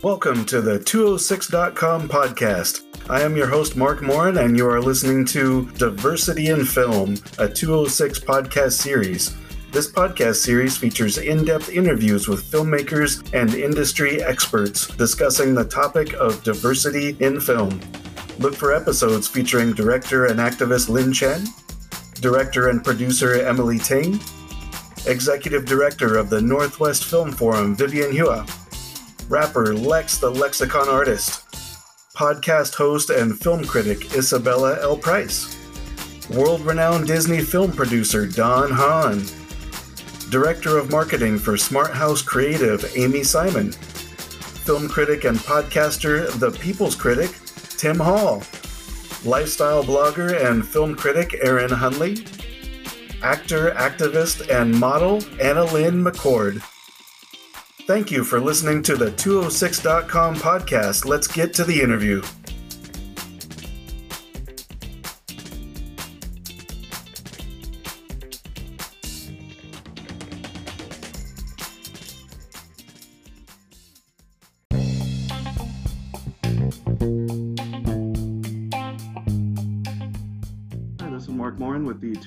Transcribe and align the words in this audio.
Welcome 0.00 0.44
to 0.44 0.60
the 0.60 0.78
206.com 0.78 2.08
podcast. 2.08 2.84
I 3.10 3.22
am 3.22 3.36
your 3.36 3.48
host, 3.48 3.74
Mark 3.74 4.00
Morin, 4.00 4.38
and 4.38 4.56
you 4.56 4.64
are 4.68 4.80
listening 4.80 5.24
to 5.26 5.68
Diversity 5.72 6.50
in 6.50 6.64
Film, 6.64 7.16
a 7.40 7.48
206 7.48 8.20
podcast 8.20 8.74
series. 8.74 9.36
This 9.72 9.90
podcast 9.90 10.36
series 10.36 10.76
features 10.76 11.18
in 11.18 11.44
depth 11.44 11.70
interviews 11.70 12.28
with 12.28 12.48
filmmakers 12.48 13.28
and 13.34 13.52
industry 13.54 14.22
experts 14.22 14.86
discussing 14.86 15.52
the 15.52 15.64
topic 15.64 16.12
of 16.12 16.44
diversity 16.44 17.16
in 17.18 17.40
film. 17.40 17.80
Look 18.38 18.54
for 18.54 18.72
episodes 18.72 19.26
featuring 19.26 19.72
director 19.72 20.26
and 20.26 20.38
activist 20.38 20.88
Lynn 20.88 21.12
Chen, 21.12 21.44
director 22.20 22.68
and 22.68 22.84
producer 22.84 23.34
Emily 23.44 23.80
Ting, 23.80 24.20
executive 25.08 25.64
director 25.64 26.16
of 26.16 26.30
the 26.30 26.40
Northwest 26.40 27.04
Film 27.06 27.32
Forum 27.32 27.74
Vivian 27.74 28.12
Hua, 28.12 28.46
rapper 29.28 29.74
Lex 29.74 30.16
the 30.18 30.30
Lexicon 30.30 30.88
Artist, 30.88 31.44
podcast 32.16 32.74
host 32.74 33.10
and 33.10 33.38
film 33.38 33.62
critic 33.62 34.14
Isabella 34.14 34.78
L. 34.80 34.96
Price, 34.96 35.54
world 36.30 36.62
renowned 36.62 37.06
Disney 37.06 37.42
film 37.42 37.70
producer 37.72 38.26
Don 38.26 38.70
Hahn, 38.70 39.22
director 40.30 40.78
of 40.78 40.90
marketing 40.90 41.38
for 41.38 41.58
Smart 41.58 41.90
House 41.90 42.22
Creative 42.22 42.82
Amy 42.96 43.22
Simon, 43.22 43.72
film 43.72 44.88
critic 44.88 45.24
and 45.24 45.36
podcaster 45.36 46.30
The 46.38 46.50
People's 46.50 46.94
Critic 46.96 47.30
Tim 47.76 47.98
Hall, 47.98 48.42
lifestyle 49.26 49.84
blogger 49.84 50.42
and 50.50 50.66
film 50.66 50.94
critic 50.94 51.36
Aaron 51.42 51.70
Hunley, 51.70 52.26
actor, 53.22 53.72
activist, 53.72 54.48
and 54.48 54.74
model 54.74 55.18
AnnaLynne 55.18 56.02
McCord. 56.02 56.62
Thank 57.88 58.10
you 58.10 58.22
for 58.22 58.38
listening 58.38 58.82
to 58.82 58.96
the 58.96 59.10
206.com 59.12 60.36
podcast. 60.36 61.06
Let's 61.06 61.26
get 61.26 61.54
to 61.54 61.64
the 61.64 61.80
interview. 61.80 62.20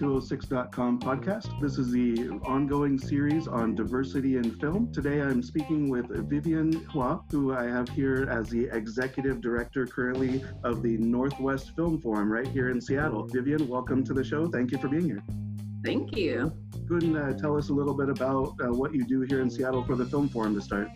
With 0.02 0.30
the 0.30 0.36
206.com 0.36 1.00
podcast. 1.00 1.60
This 1.62 1.78
is 1.78 1.92
the 1.92 2.30
ongoing 2.46 2.98
series 2.98 3.48
on 3.48 3.76
diversity 3.76 4.38
in 4.38 4.52
film. 4.60 4.92
Today 4.92 5.22
I'm 5.22 5.44
speaking 5.44 5.90
with 5.90 6.08
Vivian 6.30 6.72
Hua, 6.86 7.22
who 7.32 7.54
I 7.54 7.66
have 7.66 7.90
here 7.90 8.28
as 8.30 8.50
the 8.50 8.66
executive 8.76 9.42
director 9.42 9.86
currently 9.86 10.44
of 10.64 10.82
the 10.82 10.98
Northwest 10.98 11.76
Film 11.76 12.00
Forum 12.00 12.32
right 12.32 12.48
here 12.48 12.70
in 12.70 12.82
Seattle. 12.82 13.28
Vivian, 13.28 13.68
welcome 13.68 14.04
to 14.06 14.14
the 14.14 14.24
show. 14.24 14.48
Thank 14.48 14.72
you 14.72 14.78
for 14.78 14.88
being 14.88 15.06
here. 15.06 15.24
Thank 15.84 16.16
you. 16.16 16.52
Go 16.88 16.96
ahead 16.96 17.04
and 17.04 17.18
uh, 17.18 17.34
tell 17.34 17.58
us 17.58 17.70
a 17.70 17.74
little 17.74 17.96
bit 17.96 18.10
about 18.10 18.56
uh, 18.60 18.74
what 18.74 18.94
you 18.94 19.04
do 19.04 19.22
here 19.22 19.42
in 19.42 19.50
Seattle 19.50 19.84
for 19.84 19.96
the 19.96 20.06
Film 20.06 20.30
Forum 20.30 20.56
to 20.56 20.62
start. 20.62 20.88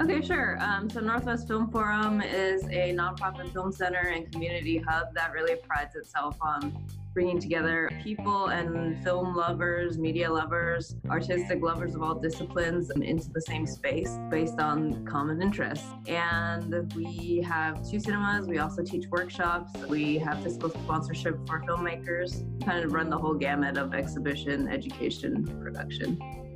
Okay, 0.00 0.22
sure. 0.22 0.58
Um, 0.60 0.88
so 0.88 1.00
Northwest 1.00 1.48
Film 1.48 1.70
Forum 1.70 2.20
is 2.20 2.62
a 2.64 2.94
nonprofit 2.94 3.52
film 3.52 3.72
center 3.72 4.12
and 4.14 4.30
community 4.30 4.78
hub 4.78 5.12
that 5.14 5.32
really 5.32 5.56
prides 5.56 5.96
itself 5.96 6.36
on 6.40 6.72
bringing 7.18 7.40
together 7.40 7.90
people 8.00 8.46
and 8.46 9.02
film 9.02 9.34
lovers, 9.34 9.98
media 9.98 10.32
lovers, 10.32 10.94
artistic 11.10 11.60
lovers 11.60 11.96
of 11.96 12.00
all 12.00 12.14
disciplines 12.14 12.90
into 12.90 13.28
the 13.30 13.40
same 13.40 13.66
space 13.66 14.20
based 14.30 14.60
on 14.60 15.04
common 15.04 15.42
interests. 15.42 15.88
And 16.06 16.92
we 16.94 17.42
have 17.44 17.84
two 17.90 17.98
cinemas. 17.98 18.46
We 18.46 18.58
also 18.58 18.84
teach 18.84 19.08
workshops. 19.08 19.72
We 19.88 20.16
have 20.18 20.44
fiscal 20.44 20.70
sponsorship 20.70 21.44
for 21.44 21.60
filmmakers, 21.62 22.44
kind 22.64 22.84
of 22.84 22.92
run 22.92 23.10
the 23.10 23.18
whole 23.18 23.34
gamut 23.34 23.78
of 23.78 23.94
exhibition, 23.94 24.68
education, 24.68 25.44
production. 25.60 26.47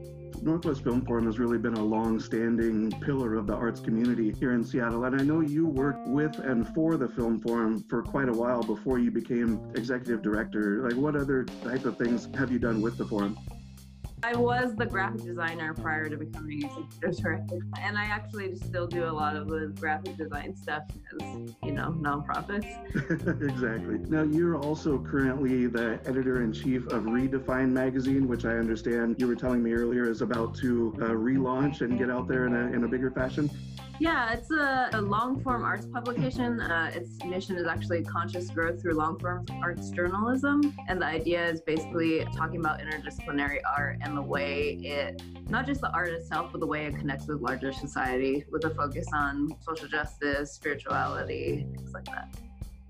Northwest 0.43 0.83
Film 0.83 1.07
Forum 1.07 1.27
has 1.27 1.39
really 1.39 1.57
been 1.57 1.75
a 1.75 1.85
long-standing 1.85 2.91
pillar 3.01 3.37
of 3.37 3.47
the 3.47 3.55
arts 3.55 3.79
community 3.79 4.33
here 4.33 4.55
in 4.55 4.65
Seattle, 4.65 5.05
and 5.05 5.21
I 5.21 5.23
know 5.23 5.39
you 5.39 5.69
worked 5.69 6.09
with 6.09 6.37
and 6.41 6.67
for 6.75 6.97
the 6.97 7.07
Film 7.07 7.39
Forum 7.39 7.85
for 7.89 8.03
quite 8.03 8.29
a 8.29 8.33
while 8.33 8.61
before 8.61 8.99
you 8.99 9.13
became 9.13 9.61
executive 9.77 10.21
director. 10.21 10.83
Like, 10.83 10.97
what 10.97 11.15
other 11.15 11.45
type 11.45 11.85
of 11.85 11.97
things 11.97 12.29
have 12.35 12.51
you 12.51 12.59
done 12.59 12.83
with 12.83 12.99
the 12.99 13.05
forum? 13.05 13.39
I 14.25 14.37
was 14.37 14.77
the 14.77 14.87
graphic 14.87 15.25
designer 15.25 15.75
prior 15.75 16.09
to 16.09 16.17
becoming 16.17 16.63
executive 16.63 17.17
director, 17.21 17.59
and 17.81 17.99
I 17.99 18.05
actually 18.05 18.55
still 18.55 18.87
do 18.87 19.05
a 19.05 19.11
lot 19.11 19.35
of 19.35 19.49
the 19.49 19.73
graphic 19.81 20.17
design 20.17 20.55
stuff 20.55 20.85
as 21.21 21.55
you 21.65 21.73
know 21.73 21.97
nonprofits. 21.99 22.69
exactly. 23.51 23.99
Now 24.09 24.23
you're 24.23 24.57
also 24.57 24.99
currently 24.99 25.67
the 25.67 25.99
editor 26.07 26.43
in 26.45 26.53
chief 26.53 26.87
of 26.87 27.03
Redefine 27.03 27.71
magazine, 27.71 28.29
which 28.29 28.45
I 28.45 28.53
understand 28.53 29.17
you 29.19 29.27
were 29.27 29.35
telling 29.35 29.61
me 29.61 29.73
earlier 29.73 30.09
is 30.09 30.23
about 30.23 30.55
to 30.57 30.95
uh, 30.99 31.07
relaunch 31.07 31.81
and 31.81 31.99
get 31.99 32.09
out 32.09 32.29
there 32.29 32.47
in 32.47 32.55
a 32.55 32.67
in 32.73 32.85
a 32.85 32.89
bigger 32.89 33.11
fashion. 33.11 33.51
Yeah, 33.99 34.33
it's 34.33 34.51
a, 34.51 34.91
a 34.95 35.01
long 35.01 35.41
form 35.43 35.65
arts 35.65 35.87
publication. 35.87 36.61
Uh, 36.61 36.91
its 36.95 37.23
mission 37.25 37.57
is 37.57 37.67
actually 37.67 38.03
conscious 38.03 38.51
growth 38.51 38.81
through 38.81 38.95
long 38.95 39.19
form 39.19 39.47
arts 39.63 39.91
journalism. 39.91 40.75
And 40.89 41.01
the 41.01 41.07
idea 41.07 41.49
is 41.49 41.61
basically 41.61 42.25
talking 42.35 42.61
about 42.61 42.81
interdisciplinary 42.81 43.61
art 43.77 43.99
and 44.03 44.17
the 44.17 44.23
way 44.23 44.79
it, 44.83 45.23
not 45.49 45.67
just 45.67 45.81
the 45.81 45.91
art 45.93 46.09
itself, 46.09 46.51
but 46.53 46.61
the 46.61 46.67
way 46.67 46.87
it 46.87 46.97
connects 46.97 47.27
with 47.27 47.41
larger 47.41 47.73
society 47.73 48.45
with 48.51 48.65
a 48.65 48.71
focus 48.71 49.07
on 49.13 49.55
social 49.61 49.89
justice, 49.89 50.53
spirituality, 50.53 51.67
things 51.77 51.93
like 51.93 52.05
that. 52.07 52.35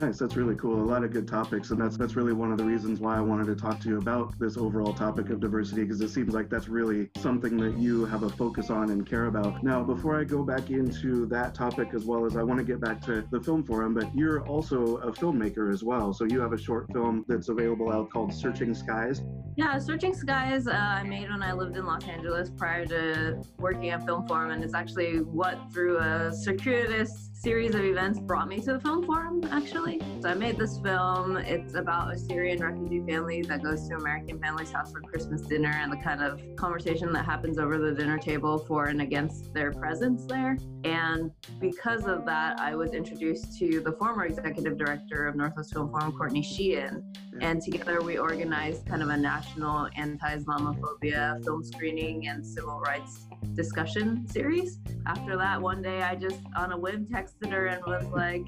Nice. 0.02 0.18
That's 0.18 0.34
really 0.34 0.56
cool. 0.56 0.82
A 0.82 0.82
lot 0.82 1.04
of 1.04 1.12
good 1.12 1.28
topics, 1.28 1.70
and 1.70 1.80
that's 1.80 1.96
that's 1.96 2.16
really 2.16 2.32
one 2.32 2.50
of 2.50 2.58
the 2.58 2.64
reasons 2.64 2.98
why 2.98 3.16
I 3.16 3.20
wanted 3.20 3.46
to 3.46 3.54
talk 3.54 3.78
to 3.82 3.88
you 3.88 3.98
about 3.98 4.36
this 4.36 4.56
overall 4.56 4.92
topic 4.92 5.30
of 5.30 5.38
diversity 5.38 5.84
because 5.84 6.00
it 6.00 6.08
seems 6.08 6.34
like 6.34 6.50
that's 6.50 6.68
really 6.68 7.08
something 7.18 7.56
that 7.58 7.78
you 7.78 8.04
have 8.06 8.24
a 8.24 8.28
focus 8.28 8.68
on 8.68 8.91
and 8.91 9.06
care 9.06 9.26
about. 9.26 9.62
Now, 9.62 9.84
before 9.84 10.18
I 10.20 10.24
go 10.24 10.42
back 10.42 10.70
into 10.70 11.26
that 11.26 11.54
topic 11.54 11.91
as 11.94 12.04
well 12.04 12.26
as 12.26 12.36
I 12.36 12.42
want 12.42 12.58
to 12.58 12.64
get 12.64 12.80
back 12.80 13.00
to 13.02 13.24
the 13.30 13.41
film 13.41 13.62
forum, 13.62 13.94
but 13.94 14.12
you're 14.12 14.44
also 14.48 14.96
a 14.96 15.12
filmmaker 15.12 15.72
as 15.72 15.84
well. 15.84 16.12
So 16.12 16.24
you 16.24 16.41
have 16.41 16.52
a 16.52 16.58
short 16.58 16.92
film 16.92 17.24
that's 17.28 17.48
available 17.48 17.92
out 17.92 18.10
called 18.10 18.34
Searching 18.34 18.74
Skies. 18.74 19.22
Yeah, 19.54 19.78
Searching 19.78 20.14
Skies 20.14 20.66
uh, 20.66 20.72
I 20.72 21.04
made 21.04 21.30
when 21.30 21.44
I 21.44 21.52
lived 21.52 21.76
in 21.76 21.86
Los 21.86 22.08
Angeles 22.08 22.50
prior 22.50 22.86
to 22.86 23.41
working 23.58 23.91
at 23.91 24.04
Film 24.04 24.26
Forum, 24.26 24.50
and 24.50 24.64
it's 24.64 24.74
actually 24.74 25.18
what 25.20 25.72
through 25.72 25.98
a 25.98 26.32
circuitous 26.32 27.30
series 27.42 27.75
of 27.75 27.84
events 27.84 28.20
brought 28.20 28.47
me 28.47 28.60
to 28.60 28.75
the 28.75 28.78
Film 28.78 29.04
Forum 29.04 29.42
actually. 29.50 30.00
So 30.20 30.28
I 30.28 30.34
made 30.34 30.56
this 30.56 30.78
film. 30.78 31.36
It's 31.38 31.75
about 31.75 32.14
a 32.14 32.16
Syrian 32.16 32.60
refugee 32.60 33.03
family 33.04 33.42
that 33.42 33.64
goes 33.64 33.88
to 33.88 33.97
American 33.97 34.38
family's 34.38 34.70
house 34.70 34.92
for 34.92 35.00
Christmas 35.00 35.42
dinner 35.42 35.72
and 35.75 35.92
the 35.92 35.97
kind 35.97 36.22
of 36.22 36.41
conversation 36.54 37.12
that 37.14 37.25
happens 37.25 37.58
over 37.58 37.78
the 37.78 37.91
dinner 37.91 38.16
table 38.16 38.60
for 38.60 38.84
and 38.84 39.03
against 39.03 39.53
their 39.53 39.72
presence 39.72 40.25
there. 40.25 40.56
And 40.84 41.32
because 41.58 42.04
of 42.04 42.25
that, 42.26 42.60
I 42.60 42.76
was 42.76 42.92
introduced 42.92 43.59
to 43.59 43.80
the 43.80 43.91
former 43.91 44.24
executive 44.24 44.78
director 44.78 45.26
of 45.26 45.34
Northwest 45.34 45.72
Film 45.72 45.91
Forum, 45.91 46.12
Courtney 46.12 46.42
Sheehan. 46.42 47.03
And 47.41 47.62
together 47.62 48.00
we 48.03 48.19
organized 48.19 48.87
kind 48.87 49.03
of 49.03 49.09
a 49.09 49.16
national 49.16 49.88
anti 49.97 50.37
Islamophobia 50.37 51.43
film 51.44 51.65
screening 51.65 52.28
and 52.28 52.47
civil 52.47 52.81
rights 52.81 53.26
discussion 53.54 54.26
series. 54.28 54.78
After 55.06 55.37
that, 55.37 55.60
one 55.60 55.82
day 55.82 56.03
I 56.03 56.15
just 56.15 56.41
on 56.56 56.72
a 56.72 56.78
whim 56.78 57.06
texted 57.06 57.50
her 57.50 57.66
and 57.66 57.84
was 57.84 58.04
like, 58.12 58.44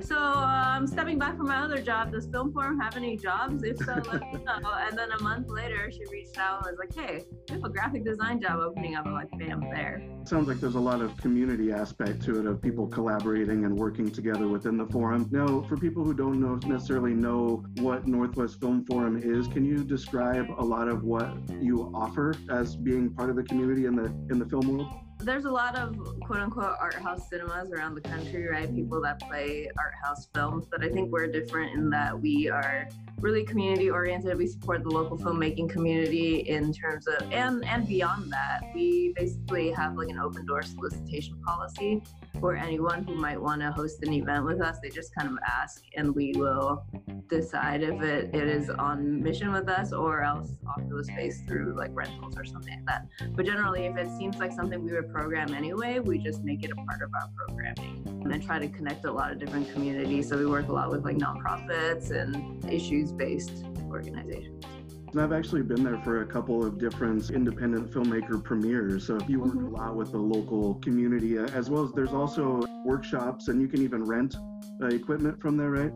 so 0.00 0.16
uh, 0.16 0.64
I'm 0.66 0.86
stepping 0.86 1.18
back 1.18 1.36
from 1.36 1.48
my 1.48 1.58
other 1.58 1.80
job. 1.80 2.12
Does 2.12 2.26
Film 2.26 2.52
Forum 2.52 2.80
have 2.80 2.96
any 2.96 3.16
jobs? 3.16 3.62
If 3.62 3.78
so, 3.78 4.00
let 4.10 4.20
me 4.22 4.32
know. 4.44 4.72
And 4.74 4.96
then 4.96 5.10
a 5.12 5.22
month 5.22 5.48
later, 5.48 5.90
she 5.90 6.04
reached 6.10 6.38
out 6.38 6.66
and 6.66 6.76
was 6.76 6.78
like, 6.78 6.94
"Hey, 6.94 7.24
we 7.48 7.54
have 7.54 7.64
a 7.64 7.68
graphic 7.68 8.04
design 8.04 8.40
job 8.40 8.60
opening 8.60 8.94
up." 8.94 9.06
I'm 9.06 9.12
like, 9.12 9.30
"Bam, 9.38 9.60
there." 9.70 10.02
Sounds 10.24 10.48
like 10.48 10.60
there's 10.60 10.76
a 10.76 10.80
lot 10.80 11.00
of 11.00 11.16
community 11.18 11.72
aspect 11.72 12.22
to 12.22 12.40
it 12.40 12.46
of 12.46 12.62
people 12.62 12.86
collaborating 12.86 13.64
and 13.64 13.76
working 13.76 14.10
together 14.10 14.48
within 14.48 14.76
the 14.76 14.86
forum. 14.86 15.28
Now, 15.30 15.62
for 15.62 15.76
people 15.76 16.04
who 16.04 16.14
don't 16.14 16.40
know 16.40 16.54
necessarily 16.66 17.14
know 17.14 17.64
what 17.80 18.06
Northwest 18.06 18.60
Film 18.60 18.84
Forum 18.84 19.20
is, 19.22 19.48
can 19.48 19.64
you 19.64 19.84
describe 19.84 20.46
a 20.58 20.64
lot 20.64 20.88
of 20.88 21.04
what 21.04 21.32
you 21.60 21.90
offer 21.94 22.34
as 22.50 22.76
being 22.76 23.10
part 23.10 23.30
of 23.30 23.36
the 23.36 23.42
community 23.42 23.86
in 23.86 23.96
the 23.96 24.06
in 24.30 24.38
the 24.38 24.46
film 24.46 24.68
world? 24.68 25.01
There's 25.24 25.44
a 25.44 25.50
lot 25.50 25.76
of 25.76 25.96
quote 26.20 26.40
unquote 26.40 26.76
art 26.80 26.94
house 26.94 27.28
cinemas 27.28 27.70
around 27.70 27.94
the 27.94 28.00
country, 28.00 28.48
right? 28.48 28.72
People 28.74 29.00
that 29.02 29.20
play 29.20 29.70
art 29.78 29.94
house 30.02 30.28
films, 30.34 30.66
but 30.70 30.84
I 30.84 30.88
think 30.88 31.12
we're 31.12 31.26
different 31.26 31.74
in 31.74 31.90
that 31.90 32.20
we 32.20 32.48
are 32.48 32.88
really 33.20 33.44
community 33.44 33.88
oriented. 33.88 34.36
We 34.36 34.48
support 34.48 34.82
the 34.82 34.90
local 34.90 35.16
filmmaking 35.16 35.70
community 35.70 36.40
in 36.40 36.72
terms 36.72 37.06
of 37.06 37.30
and 37.32 37.64
and 37.64 37.86
beyond 37.86 38.32
that. 38.32 38.62
We 38.74 39.12
basically 39.16 39.70
have 39.70 39.96
like 39.96 40.08
an 40.08 40.18
open 40.18 40.44
door 40.44 40.62
solicitation 40.62 41.40
policy 41.46 42.02
for 42.40 42.56
anyone 42.56 43.04
who 43.04 43.14
might 43.14 43.40
want 43.40 43.60
to 43.60 43.70
host 43.70 44.02
an 44.02 44.12
event 44.12 44.44
with 44.44 44.60
us. 44.60 44.78
They 44.82 44.88
just 44.88 45.14
kind 45.14 45.28
of 45.28 45.38
ask 45.46 45.84
and 45.96 46.14
we 46.14 46.32
will 46.34 46.84
decide 47.28 47.82
if 47.82 48.02
it, 48.02 48.34
it 48.34 48.48
is 48.48 48.68
on 48.68 49.22
mission 49.22 49.52
with 49.52 49.68
us 49.68 49.92
or 49.92 50.22
else 50.22 50.50
offer 50.66 50.88
the 50.90 51.04
space 51.04 51.42
through 51.46 51.74
like 51.76 51.90
rentals 51.92 52.36
or 52.36 52.44
something 52.44 52.74
like 52.74 52.86
that. 52.86 53.06
But 53.36 53.46
generally 53.46 53.86
if 53.86 53.96
it 53.96 54.08
seems 54.18 54.38
like 54.38 54.52
something 54.52 54.82
we 54.82 54.92
would 54.92 55.11
program 55.12 55.54
anyway. 55.54 55.98
We 55.98 56.18
just 56.18 56.42
make 56.42 56.64
it 56.64 56.70
a 56.70 56.74
part 56.74 57.02
of 57.02 57.10
our 57.14 57.28
programming 57.36 58.22
and 58.24 58.42
try 58.42 58.58
to 58.58 58.68
connect 58.68 59.04
a 59.04 59.12
lot 59.12 59.30
of 59.32 59.38
different 59.38 59.72
communities. 59.72 60.28
So 60.28 60.38
we 60.38 60.46
work 60.46 60.68
a 60.68 60.72
lot 60.72 60.90
with 60.90 61.04
like 61.04 61.16
nonprofits 61.16 62.10
and 62.10 62.64
issues 62.70 63.12
based 63.12 63.64
organizations. 63.90 64.64
And 65.12 65.20
I've 65.20 65.32
actually 65.32 65.60
been 65.60 65.84
there 65.84 65.98
for 65.98 66.22
a 66.22 66.26
couple 66.26 66.64
of 66.64 66.78
different 66.78 67.30
independent 67.30 67.90
filmmaker 67.90 68.42
premieres. 68.42 69.06
So 69.06 69.16
if 69.16 69.28
you 69.28 69.40
work 69.40 69.50
mm-hmm. 69.50 69.74
a 69.74 69.78
lot 69.78 69.94
with 69.94 70.12
the 70.12 70.18
local 70.18 70.76
community, 70.76 71.38
uh, 71.38 71.48
as 71.48 71.68
well 71.68 71.84
as 71.84 71.92
there's 71.92 72.14
also 72.14 72.62
workshops, 72.86 73.48
and 73.48 73.60
you 73.60 73.68
can 73.68 73.82
even 73.82 74.02
rent 74.04 74.36
uh, 74.80 74.86
equipment 74.86 75.38
from 75.38 75.58
there, 75.58 75.70
right? 75.70 75.92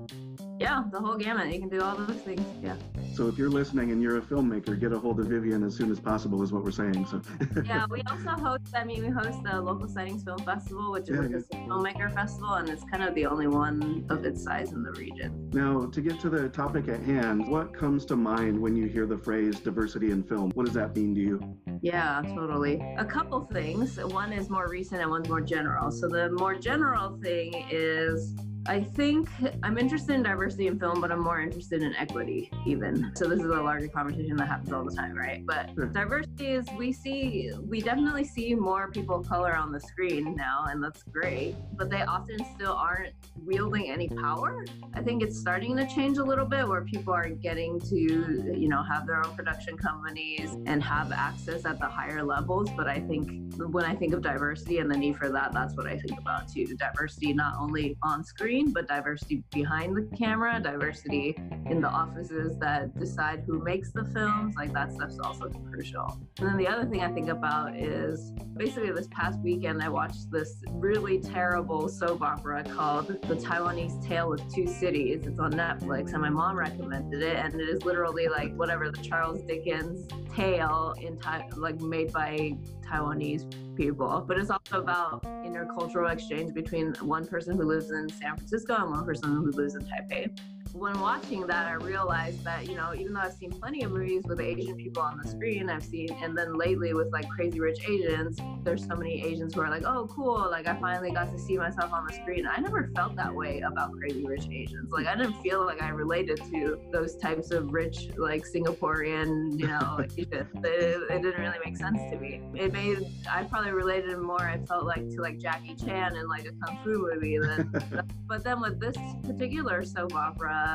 Yeah, 0.59 0.85
the 0.91 0.99
whole 0.99 1.17
gamut. 1.17 1.53
You 1.53 1.61
can 1.61 1.69
do 1.69 1.83
all 1.83 1.97
those 1.97 2.17
things. 2.23 2.41
Yeah. 2.63 2.77
So 3.15 3.29
if 3.29 3.37
you're 3.37 3.51
listening 3.51 3.93
and 3.93 4.03
you're 4.03 4.19
a 4.19 4.21
filmmaker, 4.21 4.79
get 4.79 4.93
a 4.93 4.99
hold 4.99 5.21
of 5.21 5.27
Vivian 5.27 5.63
as 5.63 5.75
soon 5.75 5.91
as 5.91 6.01
possible, 6.01 6.43
is 6.43 6.53
what 6.53 6.65
we're 6.65 6.71
saying. 6.71 7.07
So. 7.07 7.21
yeah, 7.65 7.87
we 7.91 8.03
also 8.03 8.31
host. 8.31 8.75
I 8.75 8.85
mean, 8.85 9.05
we 9.05 9.11
host 9.11 9.43
the 9.43 9.61
local 9.61 9.89
sightings 9.89 10.25
film 10.25 10.39
festival, 10.39 10.93
which 10.93 11.09
is 11.09 11.31
yeah, 11.31 11.39
yeah. 11.39 11.65
a 11.65 11.69
filmmaker 11.69 12.13
festival, 12.13 12.55
and 12.55 12.69
it's 12.69 12.85
kind 12.85 13.03
of 13.03 13.15
the 13.15 13.27
only 13.27 13.47
one 13.47 14.07
of 14.09 14.25
its 14.25 14.43
size 14.43 14.73
in 14.73 14.83
the 14.83 14.93
region. 14.93 15.51
Now, 15.53 15.87
to 15.87 16.01
get 16.01 16.21
to 16.21 16.31
the 16.31 16.49
topic 16.49 16.89
at 16.89 17.01
hand, 17.01 17.47
what 17.49 17.75
comes 17.75 18.05
to 18.07 18.17
mind 18.17 18.59
when 18.59 18.77
you 18.77 18.87
hear 18.87 19.07
the 19.07 19.19
phrase 19.19 19.61
diversity 19.61 20.11
in 20.11 20.23
film? 20.23 20.51
What 20.53 20.67
does 20.67 20.75
that 20.75 20.97
mean 20.97 21.15
to 21.15 21.21
you? 21.21 21.59
Yeah, 21.83 22.23
totally. 22.35 22.83
A 22.99 23.05
couple 23.05 23.41
things. 23.53 23.99
One 23.99 24.33
is 24.33 24.49
more 24.49 24.69
recent, 24.69 25.03
and 25.03 25.11
one's 25.11 25.29
more 25.29 25.43
general. 25.43 25.91
So 25.91 26.09
the 26.09 26.31
more 26.33 26.55
general 26.55 27.19
thing 27.23 27.67
is 27.71 28.35
I 28.69 28.83
think 28.83 29.29
I'm 29.63 29.79
interested 29.79 30.15
in 30.15 30.23
diversity 30.25 30.67
in 30.67 30.79
film, 30.79 31.01
but 31.01 31.13
I'm 31.13 31.23
more 31.23 31.41
interested 31.41 31.83
in 31.83 31.95
equity, 31.95 32.51
even. 32.67 33.13
So 33.15 33.29
this 33.29 33.39
is 33.39 33.47
a 33.47 33.63
larger 33.63 33.87
conversation 33.87 34.37
that 34.37 34.49
happens 34.49 34.73
all 34.73 34.85
the 34.85 34.95
time, 34.95 35.17
right? 35.17 35.47
But 35.47 35.71
sure. 35.75 35.87
diversity 35.87 36.49
is 36.49 36.67
we 36.77 36.93
see 36.93 37.53
we 37.63 37.81
definitely 37.81 38.25
see 38.25 38.55
more 38.55 38.91
people 38.91 39.17
of 39.17 39.29
color 39.29 39.55
on 39.55 39.71
the 39.71 39.81
screen 39.81 40.35
now, 40.35 40.67
and 40.69 40.83
that's 40.83 41.05
great. 41.05 41.55
But 41.75 41.91
they 41.91 42.03
often 42.03 42.39
still 42.57 42.73
aren't 42.73 43.15
wielding 43.45 43.89
any 43.91 44.09
power. 44.09 44.65
I 44.95 45.03
think 45.03 45.23
it's 45.23 45.39
starting 45.39 45.77
to 45.77 45.87
change 45.87 46.19
a 46.19 46.25
little 46.25 46.47
bit 46.47 46.67
where 46.67 46.83
people 46.83 47.13
are 47.13 47.29
getting 47.29 47.79
to, 47.81 47.97
you 47.97 48.69
know, 48.69 48.83
have 48.83 49.07
their 49.07 49.25
own 49.25 49.37
production 49.37 49.77
companies 49.77 50.57
and 50.67 50.83
have 50.83 51.13
access 51.13 51.65
at 51.65 51.79
the 51.79 51.87
higher 51.87 52.25
levels. 52.25 52.69
But 52.77 52.89
I 52.89 52.99
think 52.99 53.55
when 53.57 53.85
I 53.85 53.95
think 53.95 54.13
of 54.13 54.23
diversity 54.23 54.79
and 54.79 54.91
the 54.91 54.97
need 54.97 55.17
for 55.17 55.29
that, 55.29 55.53
that's 55.53 55.77
what 55.77 55.87
I 55.87 55.97
think 55.99 56.19
about 56.19 56.49
too. 56.49 56.67
Diversity 56.67 57.33
not 57.33 57.55
only 57.59 57.97
on 58.03 58.25
screen 58.25 58.56
screen, 58.57 58.73
but 58.73 58.89
diversity 58.89 59.43
behind 59.53 59.97
the 59.97 60.17
camera, 60.17 60.61
diversity 60.61 61.37
in 61.67 61.81
the 61.81 61.89
offices 61.89 62.59
that 62.59 62.97
decide 62.99 63.43
who 63.47 63.63
makes 63.63 63.91
the 63.93 64.05
films. 64.05 64.55
Like 64.57 64.73
that 64.73 64.93
stuff's 64.93 65.19
also 65.19 65.51
crucial. 65.71 66.19
And 66.39 66.49
then 66.49 66.57
the 66.57 66.69
other 66.69 66.87
thing 66.87 67.03
I 67.03 67.13
think 67.13 67.29
about 67.29 67.77
is 67.77 68.33
basically 68.57 68.93
this 68.93 69.09
past 69.11 69.39
weekend, 69.41 69.83
I 69.83 69.89
watched 69.89 70.31
this 70.31 70.63
really 70.73 71.21
terrible 71.21 71.89
soap 71.89 72.23
opera 72.23 72.65
called 72.65 73.09
The 73.09 73.37
Taiwanese 73.37 74.07
Tale 74.07 74.33
of 74.33 74.41
Two 74.53 74.67
Cities. 74.67 75.27
It's 75.27 75.39
on 75.39 75.53
Netflix, 75.53 76.13
and 76.13 76.23
my 76.23 76.31
mom 76.31 76.57
recommended 76.57 77.23
it. 77.23 77.37
And 77.37 77.61
it 77.61 77.69
is 77.69 77.85
literally 77.85 78.29
like 78.29 78.55
whatever 78.55 78.91
the 78.91 79.03
Charles 79.03 79.43
Dickens 79.43 80.09
tale 80.35 80.95
in 81.01 81.19
Tai- 81.19 81.49
like 81.57 81.81
made 81.81 82.13
by 82.13 82.57
Taiwanese 82.87 83.66
people, 83.77 84.25
but 84.27 84.39
it's 84.39 84.51
also 84.51 84.81
about 84.81 85.23
intercultural 85.23 86.13
exchange 86.13 86.55
between 86.55 86.95
one 87.01 87.27
person 87.27 87.57
who 87.57 87.65
lives 87.65 87.91
in 87.91 88.09
San 88.09 88.37
Francisco 88.37 88.75
and 88.75 88.91
one 88.91 89.05
person 89.05 89.31
who 89.37 89.51
lives 89.53 89.75
in 89.75 89.83
Taipei 89.83 90.31
when 90.79 90.99
watching 91.01 91.47
that, 91.47 91.67
I 91.67 91.73
realized 91.73 92.45
that, 92.45 92.69
you 92.69 92.77
know, 92.77 92.93
even 92.95 93.15
though 93.15 93.21
I've 93.21 93.33
seen 93.33 93.51
plenty 93.51 93.83
of 93.83 93.93
movies 93.93 94.25
with 94.27 94.41
Asian 94.41 94.77
people 94.77 95.03
on 95.03 95.19
the 95.23 95.27
screen, 95.27 95.71
I've 95.71 95.85
seen, 95.85 96.11
and 96.23 96.37
then 96.37 96.55
lately 96.55 96.93
with 96.93 97.11
like 97.13 97.29
Crazy 97.31 97.61
Rich 97.61 97.81
Asians, 97.89 98.39
there's 98.63 98.87
so 98.87 98.95
many 98.95 99.23
Asians 99.23 99.55
who 99.55 99.63
are 99.63 99.71
like, 99.71 99.85
oh, 99.85 100.07
cool, 100.09 100.49
like 100.51 100.69
I 100.69 100.79
finally 100.79 101.13
got 101.13 101.33
to 101.33 101.39
see 101.39 101.57
myself 101.57 101.93
on 101.93 102.07
the 102.07 102.13
screen. 102.13 102.47
I 102.47 102.61
never 102.61 102.91
felt 102.95 103.17
that 103.17 103.35
way 103.35 103.61
about 103.61 103.93
Crazy 103.93 104.27
Rich 104.27 104.49
Asians. 104.51 104.93
Like 104.93 105.07
I 105.07 105.17
didn't 105.17 105.41
feel 105.41 105.65
like 105.65 105.83
I 105.83 105.89
related 105.89 106.43
to 106.51 106.79
those 106.93 107.17
types 107.17 107.53
of 107.53 107.73
rich, 107.73 108.09
like 108.19 108.45
Singaporean, 108.45 109.59
you 109.59 109.69
know, 109.69 110.01
Asians. 110.19 110.29
It, 110.31 111.11
it 111.11 111.23
didn't 111.23 111.41
really 111.41 111.59
make 111.65 111.77
sense 111.79 111.99
to 112.11 112.19
me. 112.19 112.43
It 112.55 112.73
made, 112.73 112.99
I 113.31 113.45
probably 113.45 113.73
related 113.73 114.19
more, 114.19 114.43
I 114.43 114.59
felt 114.59 114.85
like 114.85 115.09
to 115.11 115.23
like 115.23 115.39
Jackie 115.39 115.75
Chan 115.75 116.17
in 116.17 116.29
like 116.29 116.45
a 116.45 116.53
Kung 116.65 116.79
Fu 116.85 117.09
movie. 117.11 117.39
Than, 117.39 117.73
but 118.27 118.45
then 118.45 118.61
with 118.61 118.79
this 118.79 118.97
particular 119.23 119.83
soap 119.85 120.15
opera, 120.15 120.66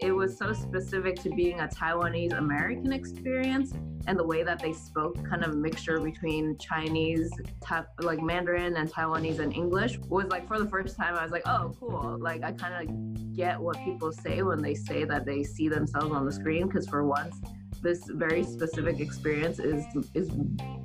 it 0.00 0.12
was 0.12 0.36
so 0.36 0.52
specific 0.52 1.16
to 1.22 1.30
being 1.30 1.60
a 1.60 1.68
Taiwanese 1.68 2.36
American 2.36 2.92
experience 2.92 3.74
and 4.06 4.18
the 4.18 4.26
way 4.26 4.42
that 4.42 4.58
they 4.58 4.72
spoke, 4.72 5.16
kind 5.28 5.44
of 5.44 5.52
a 5.52 5.56
mixture 5.56 5.98
between 5.98 6.58
Chinese, 6.58 7.30
ta- 7.62 7.86
like 8.00 8.20
Mandarin 8.20 8.76
and 8.76 8.90
Taiwanese 8.90 9.38
and 9.38 9.54
English 9.54 9.98
was 10.08 10.26
like 10.26 10.46
for 10.46 10.58
the 10.58 10.68
first 10.68 10.96
time, 10.96 11.14
I 11.14 11.22
was 11.22 11.32
like, 11.32 11.46
oh, 11.46 11.74
cool. 11.80 12.18
Like, 12.20 12.42
I 12.42 12.52
kind 12.52 12.88
of 12.88 13.34
get 13.34 13.58
what 13.58 13.76
people 13.84 14.12
say 14.12 14.42
when 14.42 14.60
they 14.60 14.74
say 14.74 15.04
that 15.04 15.24
they 15.24 15.42
see 15.42 15.68
themselves 15.68 16.12
on 16.12 16.26
the 16.26 16.32
screen, 16.32 16.66
because 16.66 16.86
for 16.86 17.04
once, 17.04 17.40
this 17.82 18.04
very 18.08 18.42
specific 18.42 18.98
experience 19.00 19.58
is 19.58 19.84
is 20.14 20.30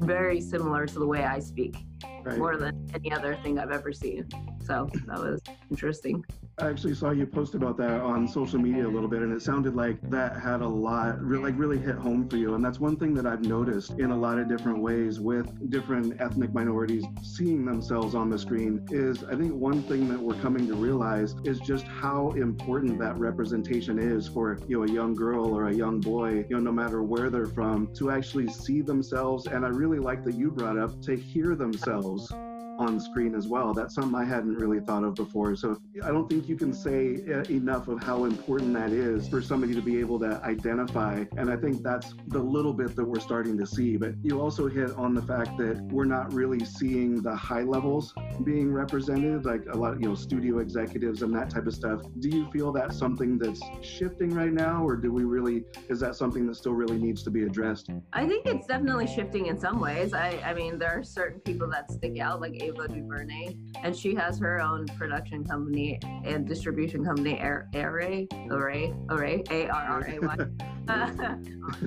very 0.01 0.41
similar 0.41 0.85
to 0.85 0.99
the 0.99 1.07
way 1.07 1.23
I 1.23 1.39
speak, 1.39 1.77
right. 2.23 2.37
more 2.37 2.57
than 2.57 2.89
any 2.93 3.11
other 3.11 3.35
thing 3.41 3.57
I've 3.57 3.71
ever 3.71 3.93
seen. 3.93 4.27
So 4.65 4.89
that 5.07 5.19
was 5.19 5.41
interesting. 5.71 6.23
I 6.61 6.69
actually 6.69 6.93
saw 6.93 7.11
you 7.11 7.25
post 7.25 7.55
about 7.55 7.77
that 7.77 8.01
on 8.01 8.27
social 8.27 8.59
media 8.59 8.85
a 8.85 8.91
little 8.91 9.07
bit, 9.07 9.21
and 9.21 9.31
it 9.31 9.41
sounded 9.41 9.75
like 9.75 9.97
that 10.09 10.41
had 10.41 10.61
a 10.61 10.67
lot, 10.67 11.23
like 11.23 11.57
really 11.57 11.77
hit 11.77 11.95
home 11.95 12.27
for 12.27 12.35
you. 12.35 12.55
And 12.55 12.63
that's 12.63 12.81
one 12.81 12.97
thing 12.97 13.13
that 13.13 13.25
I've 13.25 13.43
noticed 13.45 13.91
in 13.91 14.11
a 14.11 14.17
lot 14.17 14.37
of 14.37 14.49
different 14.49 14.79
ways 14.81 15.21
with 15.21 15.69
different 15.69 16.19
ethnic 16.19 16.53
minorities 16.53 17.05
seeing 17.23 17.63
themselves 17.63 18.13
on 18.13 18.29
the 18.29 18.37
screen. 18.37 18.85
Is 18.91 19.23
I 19.23 19.35
think 19.35 19.53
one 19.53 19.81
thing 19.83 20.09
that 20.09 20.19
we're 20.19 20.39
coming 20.41 20.67
to 20.67 20.75
realize 20.75 21.33
is 21.45 21.61
just 21.61 21.85
how 21.85 22.31
important 22.31 22.99
that 22.99 23.17
representation 23.17 23.97
is 23.97 24.27
for 24.27 24.59
you 24.67 24.79
know 24.79 24.83
a 24.83 24.91
young 24.91 25.15
girl 25.15 25.45
or 25.55 25.69
a 25.69 25.73
young 25.73 26.01
boy, 26.01 26.45
you 26.49 26.57
know, 26.57 26.59
no 26.59 26.73
matter 26.73 27.03
where 27.03 27.29
they're 27.29 27.45
from, 27.45 27.93
to 27.95 28.11
actually 28.11 28.49
see 28.49 28.81
themselves. 28.81 29.47
And 29.47 29.65
I 29.65 29.69
really 29.69 29.99
like 29.99 30.25
that 30.25 30.35
you 30.35 30.51
brought 30.51 30.77
up 30.77 31.01
to 31.03 31.15
hear 31.15 31.55
themselves 31.55 32.33
on 32.79 32.99
screen 32.99 33.35
as 33.35 33.47
well. 33.47 33.73
That's 33.73 33.93
something 33.93 34.15
I 34.15 34.23
hadn't 34.23 34.55
really 34.55 34.79
thought 34.79 35.03
of 35.03 35.15
before. 35.15 35.55
So 35.55 35.77
I 36.03 36.07
don't 36.07 36.29
think 36.29 36.47
you 36.47 36.55
can 36.55 36.73
say 36.73 37.19
uh, 37.31 37.43
enough 37.49 37.87
of 37.89 38.01
how 38.01 38.23
important 38.23 38.73
that 38.73 38.91
is 38.91 39.27
for 39.27 39.41
somebody 39.41 39.75
to 39.75 39.81
be 39.81 39.99
able 39.99 40.17
to 40.19 40.41
identify. 40.43 41.25
And 41.37 41.51
I 41.51 41.57
think 41.57 41.83
that's 41.83 42.13
the 42.27 42.39
little 42.39 42.73
bit 42.73 42.95
that 42.95 43.03
we're 43.03 43.19
starting 43.19 43.57
to 43.57 43.67
see. 43.67 43.97
But 43.97 44.13
you 44.23 44.41
also 44.41 44.67
hit 44.67 44.91
on 44.91 45.13
the 45.13 45.21
fact 45.21 45.57
that 45.57 45.81
we're 45.91 46.05
not 46.05 46.33
really 46.33 46.63
seeing 46.63 47.21
the 47.21 47.35
high 47.35 47.63
levels 47.63 48.13
being 48.43 48.71
represented, 48.71 49.45
like 49.45 49.65
a 49.71 49.77
lot 49.77 49.93
of, 49.93 50.01
you 50.01 50.07
know, 50.07 50.15
studio 50.15 50.59
executives 50.59 51.21
and 51.21 51.35
that 51.35 51.49
type 51.49 51.67
of 51.67 51.73
stuff. 51.73 52.01
Do 52.19 52.29
you 52.29 52.49
feel 52.51 52.71
that's 52.71 52.97
something 52.97 53.37
that's 53.37 53.61
shifting 53.81 54.33
right 54.33 54.53
now, 54.53 54.83
or 54.83 54.95
do 54.95 55.11
we 55.11 55.25
really, 55.25 55.65
is 55.89 55.99
that 55.99 56.15
something 56.15 56.47
that 56.47 56.55
still 56.55 56.73
really 56.73 56.97
needs 56.97 57.23
to 57.23 57.29
be 57.29 57.43
addressed? 57.43 57.89
I 58.13 58.25
think 58.25 58.45
it's 58.45 58.67
definitely 58.67 59.07
shifting 59.07 59.47
in 59.47 59.59
some 59.59 59.79
ways. 59.79 60.13
I, 60.13 60.41
I 60.45 60.53
mean, 60.53 60.79
there 60.79 60.97
are 60.97 61.03
certain 61.03 61.39
people 61.41 61.69
that 61.71 61.91
stick 61.91 62.19
out, 62.19 62.39
like 62.39 62.61
Ava 62.69 62.87
DuVernay, 62.87 63.55
and 63.83 63.95
she 63.95 64.13
has 64.15 64.39
her 64.39 64.61
own 64.61 64.85
production 64.97 65.43
company 65.43 65.99
and 66.23 66.47
distribution 66.47 67.03
company, 67.03 67.39
Array, 67.41 68.27
Array, 68.49 68.93
Array, 69.09 69.43
A 69.49 69.67
R 69.67 69.85
R 69.89 70.07
A 70.07 70.19
Y. 70.19 70.37
I 70.89 71.37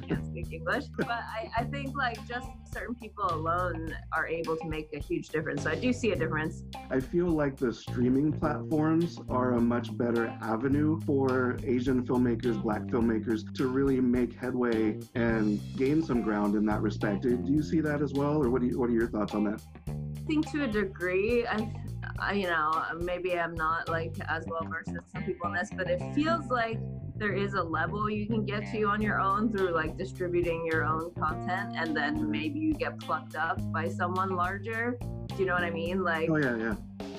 can't 0.07 0.25
speak 0.27 0.53
English, 0.53 0.85
but 0.97 1.11
I, 1.11 1.51
I 1.57 1.65
think 1.65 1.97
like 1.97 2.25
just 2.29 2.47
certain 2.73 2.95
people 2.95 3.25
alone 3.33 3.97
are 4.17 4.29
able 4.29 4.57
to 4.57 4.69
make 4.69 4.91
a 4.95 5.01
huge 5.01 5.29
difference. 5.29 5.65
So 5.65 5.71
I 5.71 5.75
do 5.75 5.93
see 5.93 6.13
a 6.13 6.17
difference. 6.17 6.63
I 6.89 7.01
feel 7.01 7.27
like 7.27 7.57
the 7.57 7.73
streaming 7.73 8.33
platforms 8.33 9.19
are 9.29 9.55
a 9.55 9.61
much 9.61 9.97
better 9.99 10.29
avenue 10.41 11.01
for 11.01 11.57
Asian 11.65 12.07
filmmakers, 12.07 12.63
Black 12.63 12.83
filmmakers 12.83 13.53
to 13.57 13.67
really 13.67 14.01
make 14.01 14.35
headway 14.35 15.01
and 15.17 15.61
gain 15.77 16.01
some 16.01 16.23
ground 16.23 16.55
in 16.55 16.65
that 16.67 16.81
respect. 16.81 17.23
Do 17.23 17.43
you 17.45 17.63
see 17.63 17.81
that 17.81 18.03
as 18.03 18.13
well, 18.13 18.41
or 18.41 18.51
what, 18.51 18.63
do 18.63 18.69
you, 18.69 18.79
what 18.79 18.89
are 18.89 18.95
your 18.95 19.09
thoughts 19.09 19.35
on 19.35 19.43
that? 19.45 19.61
Think 20.27 20.51
to 20.53 20.65
a 20.65 20.67
degree, 20.67 21.47
I, 21.47 21.73
I, 22.19 22.33
you 22.35 22.47
know, 22.47 22.85
maybe 23.01 23.39
I'm 23.39 23.55
not 23.55 23.89
like 23.89 24.17
as 24.29 24.45
well 24.47 24.67
versed 24.69 24.91
as 24.91 25.03
some 25.13 25.25
people 25.25 25.49
in 25.49 25.55
this, 25.55 25.71
but 25.77 25.89
it 25.91 26.01
feels 26.15 26.47
like 26.47 26.79
there 27.17 27.33
is 27.33 27.55
a 27.55 27.63
level 27.63 28.11
you 28.11 28.27
can 28.27 28.45
get 28.45 28.71
to 28.73 28.83
on 28.85 29.01
your 29.01 29.21
own 29.21 29.53
through 29.53 29.71
like 29.71 29.97
distributing 29.97 30.67
your 30.67 30.85
own 30.85 31.13
content, 31.15 31.75
and 31.77 31.97
then 31.97 32.31
maybe 32.31 32.59
you 32.59 32.75
get 32.75 32.99
plucked 32.99 33.37
up 33.37 33.61
by 33.73 33.89
someone 33.89 34.31
larger. 34.31 34.99
Do 35.29 35.37
you 35.39 35.47
know 35.47 35.55
what 35.55 35.65
I 35.65 35.71
mean? 35.71 36.03
Like, 36.03 36.29
oh 36.31 36.37
yeah, 36.37 36.57
yeah 36.57 36.75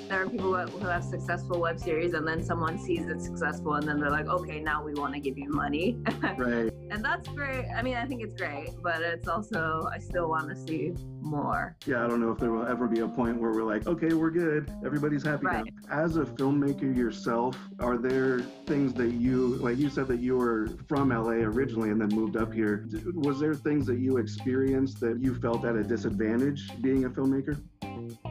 there 0.09 0.21
are 0.21 0.29
people 0.29 0.55
who 0.55 0.85
have 0.85 1.03
successful 1.03 1.59
web 1.59 1.79
series 1.79 2.13
and 2.13 2.27
then 2.27 2.43
someone 2.43 2.77
sees 2.77 3.07
it 3.07 3.21
successful 3.21 3.75
and 3.75 3.87
then 3.87 3.99
they're 3.99 4.09
like 4.09 4.27
okay 4.27 4.59
now 4.59 4.83
we 4.83 4.93
want 4.93 5.13
to 5.13 5.19
give 5.19 5.37
you 5.37 5.49
money 5.49 5.97
right 6.37 6.71
and 6.91 7.03
that's 7.03 7.27
great 7.29 7.65
i 7.75 7.81
mean 7.81 7.95
i 7.95 8.05
think 8.05 8.21
it's 8.21 8.35
great 8.35 8.69
but 8.81 9.01
it's 9.01 9.27
also 9.27 9.87
i 9.91 9.97
still 9.97 10.29
want 10.29 10.47
to 10.47 10.55
see 10.55 10.93
more 11.23 11.75
yeah 11.85 12.03
i 12.03 12.07
don't 12.07 12.19
know 12.19 12.31
if 12.31 12.37
there 12.37 12.51
will 12.51 12.65
ever 12.65 12.87
be 12.87 12.99
a 12.99 13.07
point 13.07 13.39
where 13.39 13.51
we're 13.51 13.63
like 13.63 13.87
okay 13.87 14.13
we're 14.13 14.31
good 14.31 14.71
everybody's 14.85 15.23
happy 15.23 15.45
right. 15.45 15.65
now 15.65 16.03
as 16.03 16.17
a 16.17 16.25
filmmaker 16.25 16.95
yourself 16.95 17.57
are 17.79 17.97
there 17.97 18.41
things 18.65 18.93
that 18.93 19.13
you 19.13 19.55
like 19.55 19.77
you 19.77 19.89
said 19.89 20.07
that 20.07 20.19
you 20.19 20.37
were 20.37 20.69
from 20.87 21.09
la 21.09 21.31
originally 21.31 21.89
and 21.89 21.99
then 21.99 22.09
moved 22.09 22.35
up 22.35 22.53
here 22.53 22.87
was 23.13 23.39
there 23.39 23.53
things 23.53 23.85
that 23.85 23.99
you 23.99 24.17
experienced 24.17 24.99
that 24.99 25.19
you 25.21 25.33
felt 25.35 25.65
at 25.65 25.75
a 25.75 25.83
disadvantage 25.83 26.69
being 26.81 27.05
a 27.05 27.09
filmmaker 27.09 27.61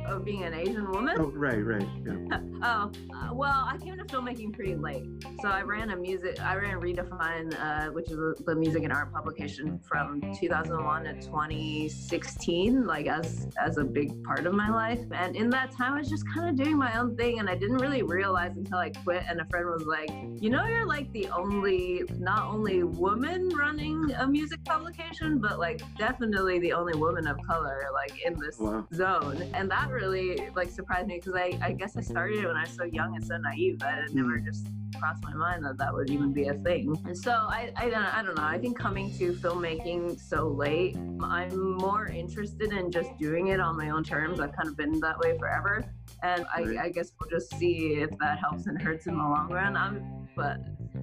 of 0.06 0.25
being 0.25 0.44
an 0.44 0.54
Asian 0.54 0.90
woman. 0.90 1.16
Oh, 1.18 1.30
right, 1.34 1.64
right. 1.64 1.87
Yeah. 2.04 2.40
oh, 2.62 2.92
uh, 3.14 3.34
well, 3.34 3.64
I 3.66 3.76
came 3.78 3.96
to 3.96 4.04
filmmaking 4.04 4.52
pretty 4.52 4.75
late. 4.75 5.04
So 5.40 5.49
I 5.49 5.62
ran 5.62 5.90
a 5.90 5.96
music, 5.96 6.40
I 6.40 6.56
ran 6.56 6.80
Redefine, 6.80 7.54
uh, 7.61 7.92
which 7.92 8.11
is 8.11 8.18
the 8.44 8.54
music 8.54 8.84
and 8.84 8.92
art 8.92 9.12
publication 9.12 9.78
from 9.78 10.20
2001 10.38 11.04
to 11.04 11.14
2016, 11.14 12.81
like 12.86 13.06
as 13.06 13.48
as 13.60 13.78
a 13.78 13.84
big 13.84 14.22
part 14.24 14.46
of 14.46 14.54
my 14.54 14.70
life. 14.70 15.00
And 15.12 15.36
in 15.36 15.50
that 15.50 15.72
time, 15.72 15.94
I 15.94 15.98
was 15.98 16.08
just 16.08 16.24
kind 16.32 16.48
of 16.48 16.64
doing 16.64 16.76
my 16.76 16.98
own 16.98 17.16
thing, 17.16 17.38
and 17.38 17.48
I 17.48 17.54
didn't 17.54 17.78
really 17.78 18.02
realize 18.02 18.56
until 18.56 18.78
I 18.78 18.90
quit. 18.90 19.24
And 19.28 19.40
a 19.40 19.44
friend 19.46 19.66
was 19.66 19.84
like, 19.84 20.10
"You 20.40 20.50
know, 20.50 20.64
you're 20.66 20.86
like 20.86 21.12
the 21.12 21.28
only, 21.28 22.02
not 22.18 22.44
only 22.44 22.82
woman 22.82 23.48
running 23.50 24.10
a 24.18 24.26
music 24.26 24.64
publication, 24.64 25.38
but 25.38 25.58
like 25.58 25.82
definitely 25.96 26.58
the 26.58 26.72
only 26.72 26.94
woman 26.94 27.26
of 27.26 27.36
color 27.46 27.88
like 27.92 28.24
in 28.24 28.38
this 28.38 28.58
wow. 28.58 28.86
zone." 28.94 29.42
And 29.54 29.70
that 29.70 29.90
really 29.90 30.50
like 30.54 30.70
surprised 30.70 31.06
me 31.06 31.16
because 31.18 31.34
I, 31.34 31.58
I 31.62 31.72
guess 31.72 31.96
I 31.96 32.00
started 32.00 32.38
it 32.38 32.46
when 32.46 32.56
I 32.56 32.62
was 32.62 32.70
so 32.76 32.84
young 32.84 33.16
and 33.16 33.26
so 33.26 33.36
naive 33.38 33.78
that 33.80 33.98
it 34.04 34.14
never 34.14 34.38
hmm. 34.38 34.46
just 34.46 34.66
crossed 34.99 35.22
my 35.22 35.34
mind 35.34 35.64
that 35.64 35.78
that 35.78 35.92
would 35.92 36.11
even 36.11 36.32
be 36.32 36.49
a 36.49 36.54
thing. 36.54 36.96
And 37.06 37.16
so 37.16 37.32
I, 37.32 37.72
I, 37.76 37.88
don't, 37.88 38.14
I 38.14 38.22
don't 38.22 38.37
know. 38.37 38.44
I 38.44 38.58
think 38.58 38.78
coming 38.78 39.12
to 39.18 39.32
filmmaking 39.32 40.20
so 40.20 40.49
late, 40.49 40.96
I'm 41.22 41.76
more 41.78 42.06
interested 42.06 42.72
in 42.72 42.90
just 42.90 43.11
doing 43.18 43.49
it 43.49 43.61
on 43.61 43.76
my 43.76 43.90
own 43.90 44.04
terms. 44.04 44.40
I've 44.40 44.54
kind 44.56 44.68
of 44.68 44.76
been 44.76 45.00
that 45.00 45.18
way 45.18 45.37
forever. 45.38 45.84
And 46.22 46.44
I, 46.54 46.84
I 46.84 46.88
guess 46.90 47.12
we'll 47.18 47.30
just 47.30 47.54
see 47.56 47.94
if 47.94 48.11
that 48.18 48.38
helps 48.38 48.66
and 48.66 48.80
hurts 48.80 49.06
in 49.06 49.16
the 49.16 49.22
long 49.22 49.49
run. 49.50 49.76
I'm, 49.76 50.28
but 50.37 50.58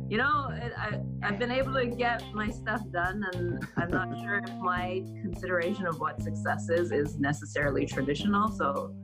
you 0.07 0.17
know, 0.17 0.51
I, 0.77 0.99
I've 1.23 1.37
been 1.37 1.51
able 1.51 1.73
to 1.73 1.85
get 1.85 2.23
my 2.33 2.49
stuff 2.49 2.81
done, 2.91 3.23
and 3.33 3.67
I'm 3.77 3.89
not 3.89 4.19
sure 4.19 4.41
if 4.43 4.49
my 4.55 5.03
consideration 5.21 5.85
of 5.85 5.99
what 5.99 6.21
success 6.21 6.69
is 6.69 6.91
is 6.91 7.19
necessarily 7.19 7.85
traditional. 7.85 8.49
So 8.49 8.95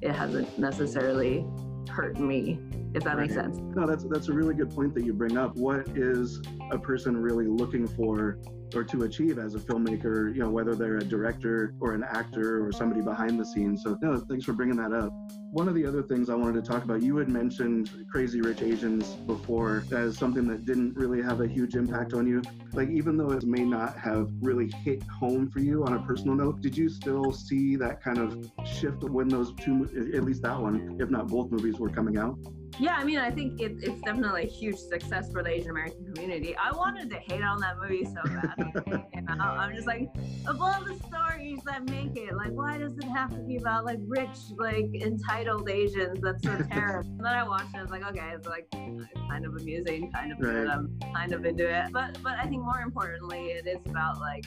it 0.00 0.12
hasn't 0.12 0.58
necessarily 0.58 1.44
hurt 1.92 2.18
me 2.18 2.58
if 2.94 3.04
that 3.04 3.18
makes 3.18 3.34
sense. 3.34 3.58
No, 3.74 3.86
that's 3.86 4.04
that's 4.04 4.28
a 4.28 4.32
really 4.32 4.54
good 4.54 4.74
point 4.74 4.94
that 4.94 5.04
you 5.04 5.12
bring 5.12 5.36
up. 5.36 5.56
What 5.56 5.88
is 5.96 6.42
a 6.70 6.78
person 6.78 7.16
really 7.16 7.46
looking 7.46 7.86
for 7.86 8.38
or 8.74 8.84
to 8.84 9.02
achieve 9.04 9.38
as 9.38 9.54
a 9.54 9.58
filmmaker, 9.58 10.34
you 10.34 10.40
know, 10.40 10.50
whether 10.50 10.74
they're 10.74 10.98
a 10.98 11.04
director 11.04 11.74
or 11.80 11.94
an 11.94 12.04
actor 12.04 12.64
or 12.64 12.72
somebody 12.72 13.00
behind 13.00 13.38
the 13.38 13.44
scenes. 13.44 13.82
So, 13.82 13.98
no, 14.02 14.18
thanks 14.18 14.44
for 14.44 14.52
bringing 14.52 14.76
that 14.76 14.92
up. 14.92 15.12
One 15.52 15.68
of 15.68 15.74
the 15.74 15.84
other 15.84 16.02
things 16.02 16.30
I 16.30 16.34
wanted 16.34 16.64
to 16.64 16.70
talk 16.70 16.84
about, 16.84 17.02
you 17.02 17.16
had 17.16 17.28
mentioned 17.28 17.90
Crazy 18.10 18.40
Rich 18.40 18.62
Asians 18.62 19.06
before 19.26 19.84
as 19.92 20.16
something 20.16 20.46
that 20.48 20.64
didn't 20.64 20.94
really 20.94 21.22
have 21.22 21.40
a 21.40 21.46
huge 21.46 21.74
impact 21.74 22.14
on 22.14 22.26
you. 22.26 22.42
Like, 22.72 22.88
even 22.88 23.16
though 23.16 23.32
it 23.32 23.44
may 23.44 23.64
not 23.64 23.98
have 23.98 24.30
really 24.40 24.70
hit 24.82 25.02
home 25.04 25.50
for 25.50 25.60
you 25.60 25.84
on 25.84 25.94
a 25.94 26.02
personal 26.06 26.34
note, 26.34 26.60
did 26.62 26.76
you 26.76 26.88
still 26.88 27.32
see 27.32 27.76
that 27.76 28.02
kind 28.02 28.18
of 28.18 28.50
shift 28.66 29.04
when 29.04 29.28
those 29.28 29.52
two, 29.54 29.84
at 30.14 30.24
least 30.24 30.42
that 30.42 30.58
one, 30.58 30.96
if 31.00 31.10
not 31.10 31.28
both 31.28 31.50
movies, 31.50 31.78
were 31.78 31.90
coming 31.90 32.16
out? 32.16 32.38
Yeah, 32.78 32.96
I 32.96 33.04
mean, 33.04 33.18
I 33.18 33.30
think 33.30 33.60
it, 33.60 33.76
it's 33.82 34.00
definitely 34.02 34.44
a 34.44 34.46
huge 34.46 34.76
success 34.76 35.30
for 35.30 35.42
the 35.42 35.50
Asian 35.50 35.70
American 35.70 36.12
community. 36.12 36.56
I 36.56 36.72
wanted 36.72 37.10
to 37.10 37.16
hate 37.16 37.42
on 37.42 37.60
that 37.60 37.76
movie 37.78 38.04
so 38.04 38.22
bad. 38.24 38.54
you 39.14 39.20
know, 39.22 39.44
I'm 39.44 39.74
just 39.74 39.86
like, 39.86 40.08
of 40.46 40.60
all 40.60 40.82
the 40.82 40.98
stories 41.06 41.60
that 41.64 41.84
make 41.84 42.16
it, 42.16 42.34
like, 42.34 42.52
why 42.52 42.78
does 42.78 42.96
it 42.96 43.04
have 43.04 43.30
to 43.30 43.42
be 43.42 43.56
about 43.56 43.84
like 43.84 43.98
rich, 44.06 44.28
like 44.58 44.88
entitled 44.94 45.68
Asians? 45.68 46.20
That's 46.22 46.42
so 46.42 46.56
terrible. 46.70 47.08
and 47.08 47.20
then 47.20 47.34
I 47.34 47.46
watched 47.46 47.74
it. 47.74 47.78
I 47.78 47.82
was 47.82 47.90
like, 47.90 48.04
okay, 48.04 48.30
it's 48.34 48.48
like 48.48 48.70
kind 48.70 49.44
of 49.44 49.54
amusing, 49.54 50.10
kind 50.10 50.32
of 50.32 50.40
right. 50.40 50.66
I'm 50.66 50.98
kind 51.14 51.32
of 51.32 51.44
into 51.44 51.68
it. 51.68 51.92
But 51.92 52.18
but 52.22 52.38
I 52.38 52.46
think 52.46 52.62
more 52.62 52.80
importantly, 52.80 53.46
it 53.46 53.66
is 53.66 53.84
about 53.86 54.18
like 54.18 54.44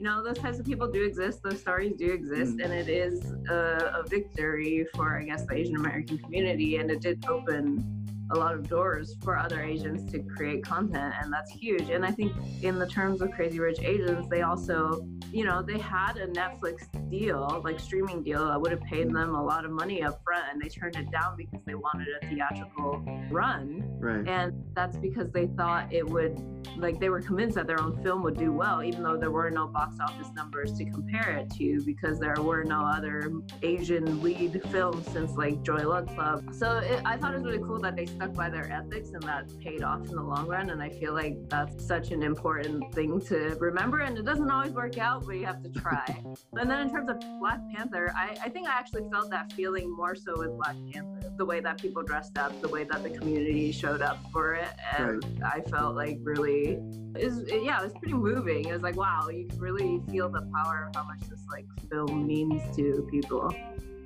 you 0.00 0.06
know 0.06 0.24
those 0.24 0.38
types 0.38 0.58
of 0.58 0.64
people 0.64 0.90
do 0.90 1.04
exist 1.04 1.42
those 1.42 1.60
stories 1.60 1.92
do 1.98 2.10
exist 2.10 2.56
mm. 2.56 2.64
and 2.64 2.72
it 2.72 2.88
is 2.88 3.32
a, 3.50 3.92
a, 3.96 4.08
victory 4.08 4.86
for 4.94 5.18
i 5.18 5.24
guess 5.24 5.44
the 5.44 5.54
asian 5.54 5.76
american 5.76 6.16
community 6.16 6.76
and 6.76 6.90
it 6.90 7.02
did 7.02 7.22
open 7.28 7.99
a 8.32 8.38
lot 8.38 8.54
of 8.54 8.68
doors 8.68 9.16
for 9.22 9.36
other 9.36 9.62
Asians 9.62 10.10
to 10.12 10.20
create 10.20 10.64
content, 10.64 11.14
and 11.20 11.32
that's 11.32 11.50
huge. 11.50 11.90
And 11.90 12.04
I 12.04 12.10
think 12.10 12.32
in 12.62 12.78
the 12.78 12.86
terms 12.86 13.22
of 13.22 13.30
Crazy 13.32 13.58
Rich 13.58 13.80
Asians, 13.80 14.28
they 14.28 14.42
also, 14.42 15.06
you 15.32 15.44
know, 15.44 15.62
they 15.62 15.78
had 15.78 16.16
a 16.16 16.26
Netflix 16.28 16.86
deal, 17.10 17.60
like 17.64 17.80
streaming 17.80 18.22
deal, 18.22 18.46
that 18.46 18.60
would 18.60 18.70
have 18.70 18.82
paid 18.82 19.10
them 19.10 19.34
a 19.34 19.42
lot 19.42 19.64
of 19.64 19.70
money 19.70 20.02
up 20.02 20.20
front, 20.24 20.44
and 20.52 20.60
they 20.62 20.68
turned 20.68 20.96
it 20.96 21.10
down 21.10 21.36
because 21.36 21.60
they 21.66 21.74
wanted 21.74 22.08
a 22.22 22.26
theatrical 22.26 23.02
run. 23.30 23.84
Right. 23.98 24.26
And 24.28 24.64
that's 24.74 24.96
because 24.96 25.30
they 25.30 25.46
thought 25.48 25.92
it 25.92 26.08
would, 26.08 26.40
like, 26.76 27.00
they 27.00 27.10
were 27.10 27.20
convinced 27.20 27.56
that 27.56 27.66
their 27.66 27.80
own 27.80 28.02
film 28.02 28.22
would 28.22 28.38
do 28.38 28.52
well, 28.52 28.82
even 28.82 29.02
though 29.02 29.16
there 29.16 29.30
were 29.30 29.50
no 29.50 29.66
box 29.66 29.96
office 30.00 30.28
numbers 30.34 30.72
to 30.78 30.84
compare 30.84 31.32
it 31.32 31.50
to, 31.56 31.82
because 31.84 32.18
there 32.18 32.36
were 32.40 32.64
no 32.64 32.80
other 32.80 33.32
Asian 33.62 34.22
lead 34.22 34.62
films 34.70 35.06
since 35.12 35.32
like 35.32 35.62
Joy 35.62 35.86
Luck 35.86 36.06
Club. 36.14 36.54
So 36.54 36.78
it, 36.78 37.00
I 37.04 37.16
thought 37.16 37.32
it 37.32 37.38
was 37.38 37.44
really 37.44 37.58
cool 37.58 37.80
that 37.80 37.96
they 37.96 38.06
stuck 38.20 38.34
by 38.34 38.50
their 38.50 38.70
ethics 38.70 39.12
and 39.12 39.22
that 39.22 39.48
paid 39.60 39.82
off 39.82 40.00
in 40.00 40.14
the 40.14 40.22
long 40.22 40.46
run. 40.46 40.68
And 40.68 40.82
I 40.82 40.90
feel 40.90 41.14
like 41.14 41.48
that's 41.48 41.86
such 41.86 42.10
an 42.10 42.22
important 42.22 42.92
thing 42.94 43.18
to 43.28 43.56
remember. 43.58 44.00
And 44.00 44.18
it 44.18 44.26
doesn't 44.26 44.50
always 44.50 44.72
work 44.72 44.98
out, 44.98 45.24
but 45.24 45.36
you 45.36 45.46
have 45.46 45.62
to 45.62 45.70
try. 45.70 46.04
and 46.58 46.70
then 46.70 46.80
in 46.80 46.90
terms 46.90 47.08
of 47.08 47.18
Black 47.40 47.60
Panther, 47.74 48.12
I, 48.14 48.36
I 48.44 48.50
think 48.50 48.68
I 48.68 48.72
actually 48.72 49.08
felt 49.10 49.30
that 49.30 49.54
feeling 49.54 49.90
more 49.90 50.14
so 50.14 50.38
with 50.38 50.54
Black 50.58 50.76
Panther. 50.92 51.32
The 51.38 51.46
way 51.46 51.60
that 51.60 51.80
people 51.80 52.02
dressed 52.02 52.36
up, 52.36 52.60
the 52.60 52.68
way 52.68 52.84
that 52.84 53.02
the 53.02 53.08
community 53.08 53.72
showed 53.72 54.02
up 54.02 54.18
for 54.30 54.52
it. 54.54 54.68
And 54.98 55.24
right. 55.40 55.64
I 55.66 55.70
felt 55.70 55.96
like 55.96 56.18
really 56.20 56.78
is 57.16 57.42
yeah, 57.50 57.80
it 57.80 57.84
was 57.84 57.94
pretty 57.94 58.12
moving. 58.12 58.66
It 58.66 58.72
was 58.72 58.82
like, 58.82 58.96
wow, 58.96 59.30
you 59.30 59.46
can 59.46 59.58
really 59.58 60.02
feel 60.10 60.28
the 60.28 60.42
power 60.54 60.88
of 60.88 60.94
how 60.94 61.04
much 61.04 61.20
this 61.20 61.40
like 61.50 61.64
film 61.90 62.26
means 62.26 62.60
to 62.76 63.08
people. 63.10 63.50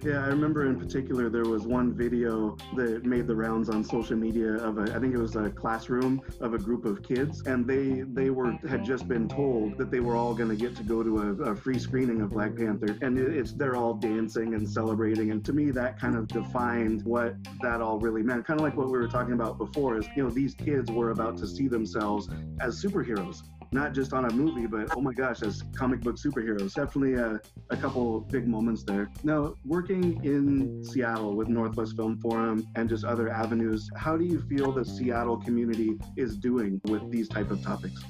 Yeah, 0.04 0.22
I 0.22 0.26
remember 0.26 0.66
in 0.66 0.78
particular 0.78 1.30
there 1.30 1.46
was 1.46 1.66
one 1.66 1.94
video 1.94 2.58
that 2.76 3.06
made 3.06 3.26
the 3.26 3.34
rounds 3.34 3.70
on 3.70 3.82
social 3.82 4.18
media 4.18 4.56
of 4.56 4.76
a 4.76 4.94
I 4.94 4.98
think 4.98 5.14
it 5.14 5.18
was 5.18 5.34
a 5.34 5.48
classroom 5.48 6.20
of 6.42 6.52
a 6.52 6.58
group 6.58 6.84
of 6.84 7.02
kids 7.02 7.40
and 7.46 7.66
they 7.66 8.02
they 8.12 8.28
were 8.28 8.52
had 8.68 8.84
just 8.84 9.08
been 9.08 9.26
told 9.26 9.78
that 9.78 9.90
they 9.90 10.00
were 10.00 10.14
all 10.14 10.34
going 10.34 10.50
to 10.50 10.56
get 10.56 10.76
to 10.76 10.82
go 10.82 11.02
to 11.02 11.20
a, 11.22 11.52
a, 11.52 11.56
free 11.56 11.78
screening 11.78 12.20
of 12.20 12.30
Black 12.32 12.54
Panther 12.54 12.98
and 13.00 13.18
it's 13.18 13.52
they're 13.52 13.76
all 13.76 13.94
dancing 13.94 14.52
and 14.52 14.68
celebrating 14.68 15.30
and 15.30 15.42
to 15.46 15.54
me 15.54 15.70
that 15.70 15.98
kind 15.98 16.16
of 16.16 16.28
defined 16.28 17.02
what 17.06 17.36
that 17.62 17.80
all 17.80 17.98
really 17.98 18.22
meant. 18.22 18.46
Kind 18.46 18.60
of 18.60 18.64
like 18.64 18.76
what 18.76 18.88
we 18.88 18.98
were 18.98 19.08
talking 19.08 19.32
about 19.32 19.56
before 19.56 19.96
is 19.96 20.06
you 20.14 20.22
know 20.22 20.28
these 20.28 20.54
kids 20.54 20.90
were 20.90 21.12
about 21.12 21.38
to 21.38 21.46
see 21.46 21.66
themselves 21.66 22.28
as 22.60 22.82
superheroes 22.82 23.42
not 23.74 23.92
just 23.92 24.12
on 24.12 24.24
a 24.24 24.32
movie, 24.32 24.66
but 24.66 24.96
oh 24.96 25.00
my 25.00 25.12
gosh, 25.12 25.42
as 25.42 25.64
comic 25.74 26.00
book 26.00 26.14
superheroes. 26.14 26.74
Definitely 26.74 27.14
a, 27.14 27.40
a 27.70 27.76
couple 27.76 28.20
big 28.20 28.46
moments 28.46 28.84
there. 28.84 29.10
Now, 29.24 29.56
working 29.66 30.24
in 30.24 30.84
Seattle 30.84 31.34
with 31.34 31.48
Northwest 31.48 31.96
Film 31.96 32.16
Forum 32.20 32.66
and 32.76 32.88
just 32.88 33.04
other 33.04 33.28
avenues, 33.28 33.90
how 33.96 34.16
do 34.16 34.24
you 34.24 34.40
feel 34.42 34.70
the 34.70 34.84
Seattle 34.84 35.36
community 35.36 35.98
is 36.16 36.36
doing 36.36 36.80
with 36.84 37.10
these 37.10 37.28
type 37.28 37.50
of 37.50 37.62
topics? 37.62 38.00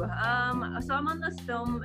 Um, 0.00 0.78
so 0.84 0.94
I'm 0.94 1.06
on 1.08 1.20
this 1.20 1.38
film 1.40 1.84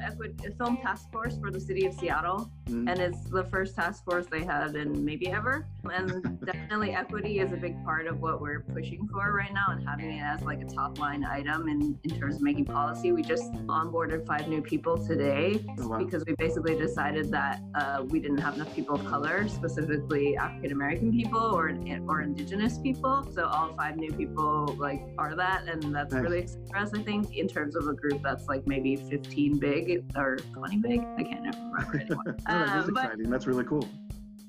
film 0.58 0.78
task 0.78 1.12
force 1.12 1.38
for 1.38 1.52
the 1.52 1.60
city 1.60 1.86
of 1.86 1.94
Seattle, 1.94 2.52
mm-hmm. 2.66 2.88
and 2.88 3.00
it's 3.00 3.24
the 3.30 3.44
first 3.46 3.76
task 3.76 4.04
force 4.06 4.26
they 4.28 4.44
had 4.44 4.76
in 4.76 5.04
maybe 5.04 5.28
ever. 5.30 5.68
And 5.92 6.40
definitely 6.46 6.92
equity 6.92 7.40
is 7.40 7.52
a 7.54 7.58
big 7.58 7.84
part 7.84 8.08
of 8.08 8.22
what 8.22 8.42
we're 8.42 8.62
pushing 8.62 9.08
for 9.08 9.32
right 9.34 9.54
now, 9.54 9.68
and 9.70 9.88
having 9.88 10.12
it 10.12 10.22
as 10.22 10.42
like 10.42 10.62
a 10.62 10.66
top 10.66 11.00
line 11.00 11.26
item 11.26 11.68
in, 11.68 12.00
in 12.04 12.20
terms 12.20 12.36
of 12.36 12.42
making 12.42 12.66
policy. 12.66 13.12
We 13.12 13.22
just 13.22 13.52
onboarded 13.68 14.26
five 14.26 14.48
new 14.48 14.62
people 14.62 14.98
today 14.98 15.64
oh, 15.80 15.88
wow. 15.88 15.98
because 15.98 16.24
we 16.26 16.34
basically 16.36 16.78
decided 16.78 17.32
that 17.32 17.62
uh, 17.76 18.04
we 18.08 18.20
didn't 18.20 18.40
have 18.40 18.56
enough 18.56 18.74
people 18.76 18.96
of 18.96 19.06
color, 19.06 19.48
specifically 19.48 20.38
African 20.38 20.72
American 20.72 21.12
people 21.12 21.40
or 21.40 21.78
or 22.08 22.22
Indigenous 22.22 22.78
people. 22.78 23.28
So 23.34 23.46
all 23.46 23.74
five 23.74 23.98
new 23.98 24.12
people 24.14 24.76
like 24.78 25.02
are 25.18 25.36
that, 25.36 25.68
and 25.68 25.94
that's 25.94 26.14
nice. 26.14 26.24
really 26.24 26.40
exciting 26.40 26.68
for 26.68 26.78
us. 26.78 26.92
I 26.94 27.02
think 27.04 27.36
in 27.36 27.48
terms 27.48 27.76
of 27.76 27.88
a 27.88 27.94
group 27.98 28.22
that's 28.24 28.48
like 28.48 28.66
maybe 28.68 28.96
15 28.96 29.60
big 29.60 30.06
or 30.16 30.38
20 30.54 30.78
big. 30.78 31.00
I 31.18 31.24
can't 31.24 31.56
remember 31.56 32.00
anymore. 32.02 32.24
no, 32.48 32.66
that 32.66 32.78
is 32.80 32.84
um, 32.86 32.90
exciting. 32.98 33.30
That's 33.30 33.48
really 33.48 33.66
cool 33.66 33.88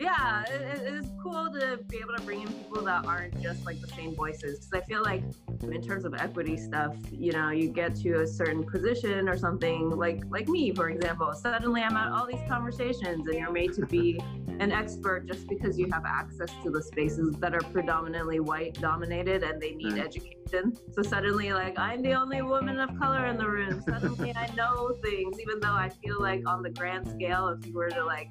yeah, 0.00 0.44
it, 0.44 0.82
it's 0.84 1.08
cool 1.22 1.50
to 1.52 1.78
be 1.88 1.98
able 1.98 2.14
to 2.16 2.22
bring 2.22 2.42
in 2.42 2.48
people 2.48 2.82
that 2.82 3.04
aren't 3.04 3.40
just 3.42 3.66
like 3.66 3.80
the 3.80 3.88
same 3.88 4.14
voices. 4.14 4.58
Because 4.58 4.82
I 4.82 4.86
feel 4.86 5.02
like 5.02 5.24
in 5.62 5.82
terms 5.82 6.04
of 6.04 6.14
equity 6.14 6.56
stuff, 6.56 6.94
you 7.10 7.32
know, 7.32 7.50
you 7.50 7.68
get 7.68 7.96
to 7.96 8.20
a 8.20 8.26
certain 8.26 8.64
position 8.64 9.28
or 9.28 9.36
something 9.36 9.90
like 9.90 10.22
like 10.28 10.48
me, 10.48 10.72
for 10.72 10.90
example. 10.90 11.32
Suddenly, 11.34 11.82
I'm 11.82 11.96
at 11.96 12.12
all 12.12 12.26
these 12.26 12.46
conversations, 12.48 13.26
and 13.26 13.38
you're 13.38 13.50
made 13.50 13.72
to 13.74 13.86
be 13.86 14.20
an 14.60 14.70
expert 14.72 15.26
just 15.26 15.48
because 15.48 15.78
you 15.78 15.88
have 15.92 16.04
access 16.04 16.50
to 16.62 16.70
the 16.70 16.82
spaces 16.82 17.34
that 17.38 17.54
are 17.54 17.60
predominantly 17.72 18.40
white 18.40 18.74
dominated 18.74 19.42
and 19.44 19.60
they 19.60 19.72
need 19.72 19.98
education. 19.98 20.76
So 20.92 21.02
suddenly, 21.02 21.52
like 21.52 21.76
I'm 21.76 22.02
the 22.02 22.14
only 22.14 22.42
woman 22.42 22.78
of 22.78 22.96
color 22.98 23.26
in 23.26 23.36
the 23.36 23.48
room. 23.48 23.82
Suddenly, 23.82 24.32
I 24.36 24.48
know 24.54 24.94
things, 25.02 25.40
even 25.40 25.58
though 25.58 25.74
I 25.74 25.88
feel 25.88 26.20
like 26.20 26.46
on 26.46 26.62
the 26.62 26.70
grand 26.70 27.08
scale, 27.08 27.48
if 27.48 27.66
you 27.66 27.74
were 27.74 27.90
to 27.90 28.04
like 28.04 28.30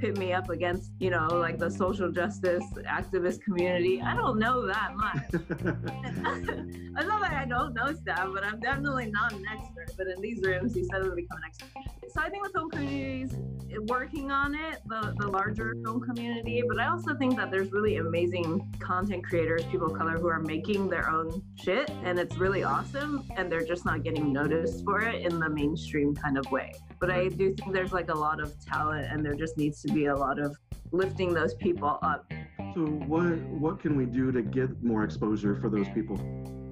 pit 0.00 0.16
me 0.16 0.32
up 0.32 0.48
against, 0.48 0.92
you 0.98 1.10
know, 1.10 1.28
like 1.28 1.58
the 1.58 1.70
social 1.70 2.10
justice 2.10 2.64
activist 2.88 3.42
community. 3.42 4.00
I 4.00 4.14
don't 4.16 4.38
know 4.38 4.66
that 4.66 4.96
much. 4.96 5.22
it's 5.32 7.08
not 7.08 7.20
like 7.20 7.32
I 7.32 7.44
don't 7.44 7.74
know 7.74 7.92
stuff, 7.94 8.30
but 8.32 8.42
I'm 8.42 8.58
definitely 8.60 9.10
not 9.10 9.32
an 9.32 9.44
expert. 9.52 9.92
But 9.98 10.06
in 10.08 10.20
these 10.22 10.42
rooms, 10.42 10.74
you 10.74 10.84
suddenly 10.90 11.22
become 11.22 11.38
an 11.38 11.44
expert. 11.46 11.70
So 12.12 12.20
I 12.20 12.30
think 12.30 12.42
with 12.42 12.52
film 12.52 12.70
communities, 12.70 13.36
working 13.82 14.30
on 14.30 14.54
it, 14.54 14.80
the, 14.86 15.14
the 15.18 15.28
larger 15.28 15.74
film 15.84 16.00
community, 16.00 16.62
but 16.66 16.78
I 16.78 16.88
also 16.88 17.14
think 17.14 17.36
that 17.36 17.50
there's 17.50 17.72
really 17.72 17.96
amazing 17.96 18.72
content 18.78 19.24
creators, 19.24 19.64
people 19.64 19.86
of 19.86 19.98
color, 19.98 20.18
who 20.18 20.28
are 20.28 20.40
making 20.40 20.88
their 20.88 21.08
own 21.08 21.42
shit, 21.56 21.90
and 22.04 22.18
it's 22.18 22.36
really 22.36 22.64
awesome, 22.64 23.24
and 23.36 23.50
they're 23.50 23.64
just 23.64 23.84
not 23.84 24.02
getting 24.02 24.32
noticed 24.32 24.84
for 24.84 25.02
it 25.02 25.22
in 25.22 25.38
the 25.38 25.48
mainstream 25.48 26.14
kind 26.14 26.38
of 26.38 26.50
way. 26.50 26.72
But 26.98 27.10
I 27.10 27.28
do 27.28 27.54
think 27.54 27.72
there's 27.72 27.92
like 27.92 28.10
a 28.10 28.14
lot 28.16 28.40
of 28.40 28.54
talent, 28.64 29.06
and 29.10 29.24
there 29.24 29.34
just 29.34 29.56
needs 29.56 29.82
to 29.82 29.92
be 29.92 30.06
a 30.06 30.16
lot 30.16 30.38
of 30.38 30.56
lifting 30.92 31.32
those 31.32 31.54
people 31.54 31.98
up. 32.02 32.30
So 32.74 32.82
what 32.82 33.38
what 33.48 33.80
can 33.80 33.96
we 33.96 34.06
do 34.06 34.30
to 34.32 34.42
get 34.42 34.82
more 34.82 35.04
exposure 35.04 35.56
for 35.56 35.68
those 35.68 35.88
people? 35.88 36.20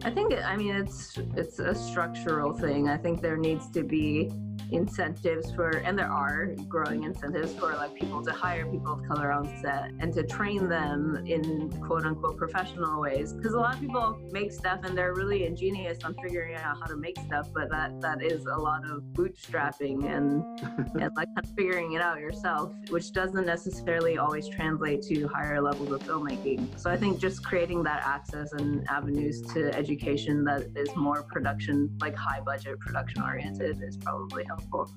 I 0.05 0.11
think 0.11 0.33
I 0.33 0.57
mean 0.57 0.75
it's 0.75 1.19
it's 1.37 1.59
a 1.59 1.75
structural 1.75 2.53
thing. 2.53 2.89
I 2.89 2.97
think 2.97 3.21
there 3.21 3.37
needs 3.37 3.69
to 3.71 3.83
be 3.83 4.31
incentives 4.71 5.53
for 5.53 5.71
and 5.71 5.99
there 5.99 6.11
are 6.11 6.55
growing 6.69 7.05
incentives 7.05 7.55
for 7.55 7.75
like 7.75 7.95
people 7.95 8.23
to 8.23 8.33
hire 8.33 8.67
people 8.67 8.93
of 8.93 9.09
color 9.09 9.33
on 9.33 9.47
set 9.63 9.91
and 10.01 10.13
to 10.13 10.23
train 10.25 10.69
them 10.69 11.25
in 11.27 11.71
quote 11.81 12.05
unquote 12.05 12.37
professional 12.37 13.01
ways. 13.01 13.33
Because 13.33 13.55
a 13.55 13.59
lot 13.59 13.75
of 13.75 13.81
people 13.81 14.19
make 14.31 14.53
stuff 14.53 14.81
and 14.85 14.97
they're 14.97 15.15
really 15.15 15.45
ingenious 15.45 15.99
on 16.05 16.15
figuring 16.23 16.55
out 16.55 16.77
how 16.81 16.87
to 16.87 16.97
make 16.97 17.19
stuff 17.27 17.49
but 17.55 17.71
that 17.71 18.01
that 18.01 18.23
is 18.23 18.45
a 18.47 18.57
lot 18.57 18.83
of 18.89 19.03
bootstrapping 19.13 20.05
and 20.05 20.43
and 21.03 21.11
like 21.17 21.29
figuring 21.57 21.93
it 21.93 22.03
out 22.03 22.19
yourself 22.19 22.75
which 22.91 23.13
doesn't 23.13 23.47
necessarily 23.47 24.19
always 24.19 24.49
translate 24.49 25.03
to 25.03 25.27
higher 25.29 25.61
levels 25.61 25.91
of 25.91 26.03
filmmaking. 26.03 26.79
So 26.79 26.91
i 26.91 26.97
think 26.97 27.19
just 27.19 27.45
creating 27.45 27.83
that 27.85 28.03
access 28.05 28.53
and 28.53 28.87
avenues 28.89 29.41
to 29.53 29.75
education 29.75 30.45
that 30.45 30.69
is 30.77 30.95
more 30.97 31.23
production 31.23 31.91
like 32.01 32.15
high 32.15 32.41
budget 32.41 32.79
production 32.81 33.23
oriented 33.23 33.83
is 33.83 33.97
probably 33.97 34.45
helpful 34.45 34.58
helpful 34.59 34.89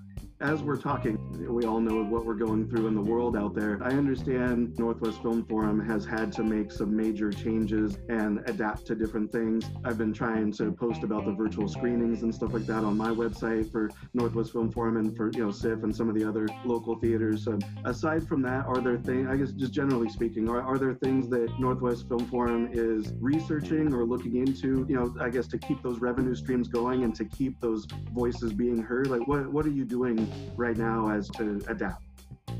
as 0.42 0.64
we're 0.64 0.78
talking, 0.78 1.20
we 1.48 1.66
all 1.66 1.80
know 1.80 2.04
what 2.04 2.26
we're 2.26 2.34
going 2.34 2.68
through 2.68 2.88
in 2.88 2.96
the 2.96 3.02
world 3.02 3.38
out 3.38 3.54
there. 3.54 3.80
I 3.84 3.90
understand 3.90 4.78
Northwest 4.80 5.22
Film 5.22 5.46
Forum 5.46 5.80
has 5.88 6.04
had 6.04 6.32
to 6.34 6.44
make 6.44 6.72
some 6.72 6.96
major 6.96 7.32
changes 7.32 8.00
and 8.10 8.40
adapt 8.48 8.88
to 8.88 8.96
different 8.96 9.32
things. 9.32 9.70
I've 9.86 10.00
been 10.00 10.14
trying 10.14 10.52
to 10.54 10.72
post 10.72 11.04
about 11.04 11.26
the 11.26 11.32
virtual 11.32 11.68
screenings 11.68 12.24
and 12.24 12.34
stuff 12.34 12.54
like 12.54 12.66
that 12.66 12.84
on 12.84 12.98
my 12.98 13.10
website 13.10 13.72
for 13.72 13.92
Northwest 14.16 14.52
Film 14.52 14.72
Forum 14.72 14.98
and 14.98 15.16
for 15.16 15.32
you 15.34 15.46
know 15.46 15.52
SIFF 15.52 15.84
and 15.84 15.96
some 15.96 16.10
of 16.10 16.16
the 16.16 16.28
other 16.28 16.48
local 16.66 16.96
theaters. 16.96 17.46
So 17.46 17.60
aside 17.86 18.28
from 18.28 18.42
that, 18.42 18.66
are 18.66 18.82
there 18.82 18.98
things? 18.98 19.28
I 19.30 19.38
guess 19.38 19.52
just 19.52 19.74
generally 19.74 20.10
speaking, 20.10 20.50
are, 20.50 20.62
are 20.62 20.80
there 20.80 20.96
things 20.96 21.30
that 21.30 21.50
Northwest 21.60 22.08
Film 22.08 22.26
Forum 22.26 22.70
is 22.74 23.14
researching 23.20 23.94
or 23.94 24.06
looking 24.06 24.38
into? 24.38 24.88
You 24.90 24.96
know, 24.96 25.16
I 25.20 25.30
guess 25.30 25.48
to 25.48 25.60
keep 25.60 25.84
those 25.84 26.00
revenue 26.00 26.34
streams 26.34 26.68
going 26.68 27.04
and 27.04 27.14
to 27.16 27.26
keep 27.26 27.60
those 27.60 27.86
voices 28.12 28.54
being 28.54 28.82
heard. 28.82 29.08
Like, 29.08 29.28
what 29.28 29.52
what 29.52 29.68
are 29.68 29.72
you 29.72 29.86
doing 29.86 30.31
right 30.56 30.78
now 30.78 31.10
as 31.10 31.30
to 31.30 31.62
adapt? 31.68 32.02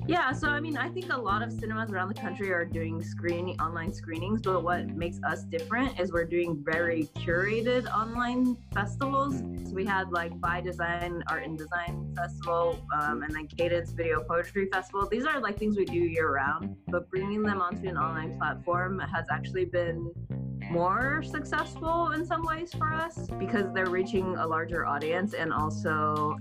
Yeah, 0.08 0.32
so 0.32 0.50
I 0.50 0.60
mean, 0.60 0.78
I 0.78 0.90
think 0.90 1.14
a 1.14 1.18
lot 1.18 1.44
of 1.44 1.52
cinemas 1.52 1.92
around 1.92 2.08
the 2.10 2.20
country 2.20 2.52
are 2.52 2.66
doing 2.66 3.04
screening 3.04 3.60
online 3.62 3.94
screenings, 3.94 4.42
but 4.42 4.64
what 4.64 4.88
makes 4.88 5.20
us 5.24 5.44
different 5.44 6.00
is 6.00 6.12
we're 6.12 6.26
doing 6.26 6.62
very 6.66 7.08
curated 7.16 7.88
online 7.94 8.58
festivals. 8.74 9.40
So 9.40 9.74
we 9.74 9.86
had 9.86 10.12
like 10.12 10.40
By 10.42 10.60
Design 10.60 11.24
Art 11.28 11.44
and 11.44 11.58
Design 11.58 12.14
Festival, 12.16 12.80
um, 13.00 13.22
and 13.22 13.34
then 13.34 13.48
Cadence 13.48 13.92
Video 13.92 14.24
Poetry 14.24 14.68
Festival. 14.74 15.08
These 15.08 15.26
are 15.26 15.40
like 15.40 15.58
things 15.58 15.78
we 15.78 15.86
do 15.86 16.00
year 16.00 16.34
round, 16.34 16.76
but 16.88 17.10
bringing 17.10 17.44
them 17.44 17.62
onto 17.62 17.88
an 17.88 17.98
online 17.98 18.38
platform 18.38 19.00
has 19.00 19.26
actually 19.32 19.66
been 19.66 20.12
more 20.72 21.22
successful 21.24 22.12
in 22.12 22.26
some 22.26 22.44
ways 22.44 22.74
for 22.74 22.92
us 22.94 23.28
because 23.38 23.72
they're 23.74 23.90
reaching 23.90 24.36
a 24.38 24.48
larger 24.48 24.86
audience 24.86 25.34
and 25.34 25.54
also 25.54 26.38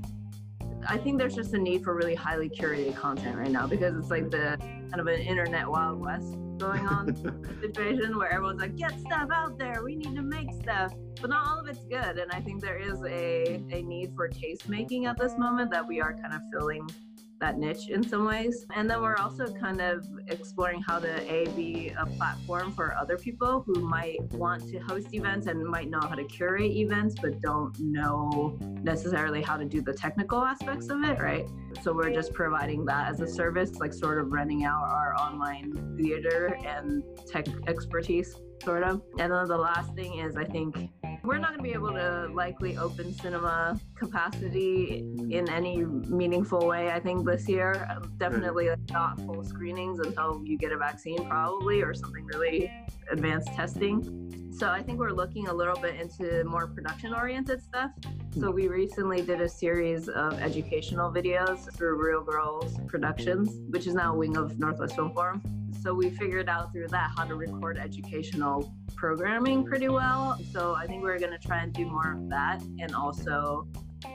I 0.89 0.99
think 0.99 1.19
there's 1.19 1.35
just 1.35 1.55
a 1.55 1.59
need 1.59 1.85
for 1.85 1.95
really 1.95 2.15
highly 2.15 2.49
curated 2.49 2.97
content 2.97 3.37
right 3.37 3.51
now 3.51 3.67
because 3.67 3.97
it's 3.97 4.11
like 4.11 4.31
the 4.31 4.57
kind 4.59 5.01
of 5.01 5.07
an 5.07 5.21
internet 5.21 5.69
wild 5.69 6.01
west 6.01 6.37
going 6.59 6.87
on 6.87 7.17
situation 7.61 8.19
where 8.19 8.33
everyone's 8.33 8.61
like, 8.61 8.77
get 8.77 8.99
stuff 9.01 9.31
out 9.33 9.59
there. 9.59 9.83
We 9.83 9.97
need 9.97 10.15
to 10.17 10.23
make 10.23 10.53
stuff. 10.63 10.93
But 11.21 11.31
not 11.31 11.47
all 11.49 11.61
of 11.61 11.67
it's 11.67 11.85
good. 11.85 12.19
And 12.19 12.31
I 12.33 12.41
think 12.41 12.63
there 12.63 12.79
is 12.79 13.03
a, 13.05 13.63
a 13.71 13.83
need 13.83 14.15
for 14.15 14.29
taste 14.29 14.69
making 14.69 15.07
at 15.07 15.19
this 15.19 15.37
moment 15.39 15.71
that 15.73 15.87
we 15.87 16.01
are 16.01 16.15
kind 16.15 16.35
of 16.35 16.41
filling 16.53 16.89
that 17.41 17.59
niche 17.59 17.89
in 17.89 18.07
some 18.07 18.27
ways. 18.27 18.67
And 18.75 18.89
then 18.89 19.03
we're 19.03 19.17
also 19.17 19.47
kind 19.47 19.81
of 19.81 20.07
exploring 20.29 20.83
how 20.83 20.99
to 21.01 21.33
a 21.33 21.49
be 21.57 21.93
a 21.99 22.07
platform 22.07 22.73
for 22.73 22.95
other 22.95 23.17
people 23.17 23.63
who 23.67 23.81
might 23.81 24.23
want 24.33 24.69
to 24.71 24.79
host 24.79 25.13
events 25.15 25.47
and 25.47 25.65
might 25.65 25.89
know 25.89 26.01
how 26.01 26.15
to 26.15 26.25
curate 26.25 26.73
events 26.73 27.17
but 27.21 27.41
don't 27.41 27.79
know 27.81 28.59
necessarily 28.83 29.43
how 29.43 29.57
to 29.57 29.65
do 29.65 29.81
the 29.81 29.93
technical 29.93 30.45
aspects 30.45 30.89
of 30.89 31.03
it, 31.05 31.19
right? 31.19 31.47
So 31.83 31.93
we're 31.93 32.13
just 32.13 32.33
providing 32.33 32.85
that 32.87 33.11
as 33.11 33.21
a 33.21 33.27
service, 33.27 33.77
like 33.77 33.93
sort 33.93 34.19
of 34.19 34.33
renting 34.33 34.65
out 34.65 34.83
our 34.89 35.15
online 35.19 35.97
theater 35.97 36.59
and 36.67 37.03
tech 37.27 37.47
expertise, 37.67 38.37
sort 38.63 38.83
of. 38.83 39.03
And 39.19 39.33
then 39.33 39.49
the 39.49 39.57
last 39.57 39.95
thing 39.95 40.19
is 40.19 40.37
I 40.37 40.45
think 40.45 40.91
we're 41.23 41.39
not 41.39 41.51
going 41.51 41.59
to 41.59 41.63
be 41.63 41.73
able 41.73 41.93
to 41.93 42.29
likely 42.33 42.77
open 42.77 43.13
cinema 43.13 43.79
capacity 43.95 44.99
in 45.31 45.49
any 45.51 45.85
meaningful 45.85 46.67
way, 46.67 46.91
I 46.91 47.01
think, 47.01 47.27
this 47.27 47.49
year. 47.49 47.87
Um, 47.91 48.13
definitely 48.17 48.69
not 48.91 49.19
full 49.21 49.45
screenings 49.45 49.99
until 49.99 50.43
you 50.45 50.57
get 50.57 50.73
a 50.73 50.79
vaccine, 50.79 51.29
probably, 51.29 51.83
or 51.83 51.95
something 51.95 52.25
really 52.27 52.71
advanced 53.11 53.49
testing. 53.55 54.53
So 54.53 54.69
I 54.69 54.83
think 54.83 54.99
we're 54.99 55.13
looking 55.13 55.49
a 55.49 55.55
little 55.55 55.77
bit 55.81 55.99
into 55.99 56.45
more 56.45 56.67
production 56.67 57.15
oriented 57.15 57.63
stuff. 57.63 57.93
So 58.39 58.51
we 58.51 58.69
recently 58.69 59.23
did 59.23 59.41
a 59.41 59.49
series 59.49 60.09
of 60.09 60.39
educational 60.41 61.11
videos 61.11 61.73
through 61.75 61.97
Reel 62.03 62.25
Grrls 62.25 62.87
Productions, 62.87 63.51
which 63.71 63.87
is 63.87 63.95
now 63.95 64.15
a 64.15 64.17
wing 64.17 64.37
of 64.37 64.59
Northwest 64.59 64.97
Film 64.97 65.13
Forum. 65.15 65.43
So 65.83 65.95
we 65.95 66.11
figured 66.11 66.49
out 66.49 66.73
through 66.73 66.89
that 66.89 67.13
how 67.17 67.25
to 67.25 67.35
record 67.35 67.79
educational 67.79 68.71
programming 68.97 69.65
pretty 69.65 69.89
well. 69.89 70.39
So 70.53 70.75
I 70.75 70.87
think 70.87 71.03
we're 71.03 71.19
going 71.19 71.33
to 71.33 71.39
try 71.39 71.63
and 71.63 71.73
do 71.73 71.87
more 71.87 72.13
of 72.13 72.29
that 72.29 72.61
and 72.79 72.95
also 72.95 73.67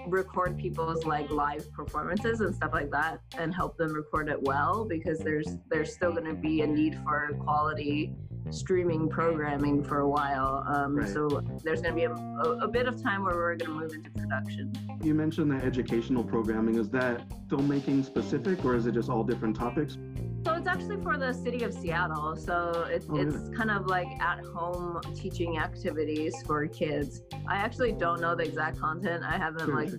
record 0.07 0.57
people's 0.57 1.05
like 1.05 1.29
live 1.29 1.71
performances 1.71 2.41
and 2.41 2.53
stuff 2.55 2.71
like 2.73 2.91
that 2.91 3.19
and 3.37 3.53
help 3.53 3.77
them 3.77 3.93
record 3.93 4.29
it 4.29 4.41
well 4.41 4.85
because 4.85 5.19
there's 5.19 5.57
there's 5.69 5.93
still 5.93 6.11
going 6.11 6.25
to 6.25 6.33
be 6.33 6.61
a 6.61 6.67
need 6.67 6.97
for 7.03 7.29
quality 7.43 8.11
streaming 8.51 9.09
programming 9.09 9.83
for 9.83 9.99
a 9.99 10.09
while 10.09 10.63
um, 10.67 10.95
right. 10.95 11.09
so 11.09 11.41
there's 11.63 11.81
going 11.81 11.93
to 11.93 11.99
be 11.99 12.05
a, 12.05 12.11
a, 12.11 12.65
a, 12.65 12.67
bit 12.67 12.87
of 12.87 13.01
time 13.01 13.23
where 13.23 13.35
we're 13.35 13.55
going 13.55 13.71
to 13.71 13.79
move 13.79 13.93
into 13.93 14.09
production 14.11 14.71
you 15.01 15.13
mentioned 15.13 15.51
the 15.51 15.65
educational 15.65 16.23
programming 16.23 16.75
is 16.75 16.89
that 16.89 17.27
filmmaking 17.47 18.05
specific 18.05 18.63
or 18.63 18.75
is 18.75 18.85
it 18.85 18.93
just 18.93 19.09
all 19.09 19.23
different 19.23 19.55
topics 19.55 19.97
so 20.45 20.53
it's 20.53 20.67
actually 20.67 21.01
for 21.01 21.17
the 21.17 21.33
city 21.33 21.63
of 21.63 21.73
Seattle. 21.73 22.35
So 22.35 22.85
it's, 22.87 23.07
oh, 23.09 23.15
it's 23.15 23.49
kind 23.57 23.71
of 23.71 23.87
like 23.87 24.07
at 24.21 24.45
home 24.45 25.01
teaching 25.15 25.57
activities 25.57 26.35
for 26.45 26.67
kids. 26.67 27.23
I 27.47 27.55
actually 27.55 27.93
don't 27.93 28.21
know 28.21 28.35
the 28.35 28.43
exact 28.43 28.79
content. 28.79 29.23
I 29.23 29.39
haven't 29.39 29.73
like 29.73 29.89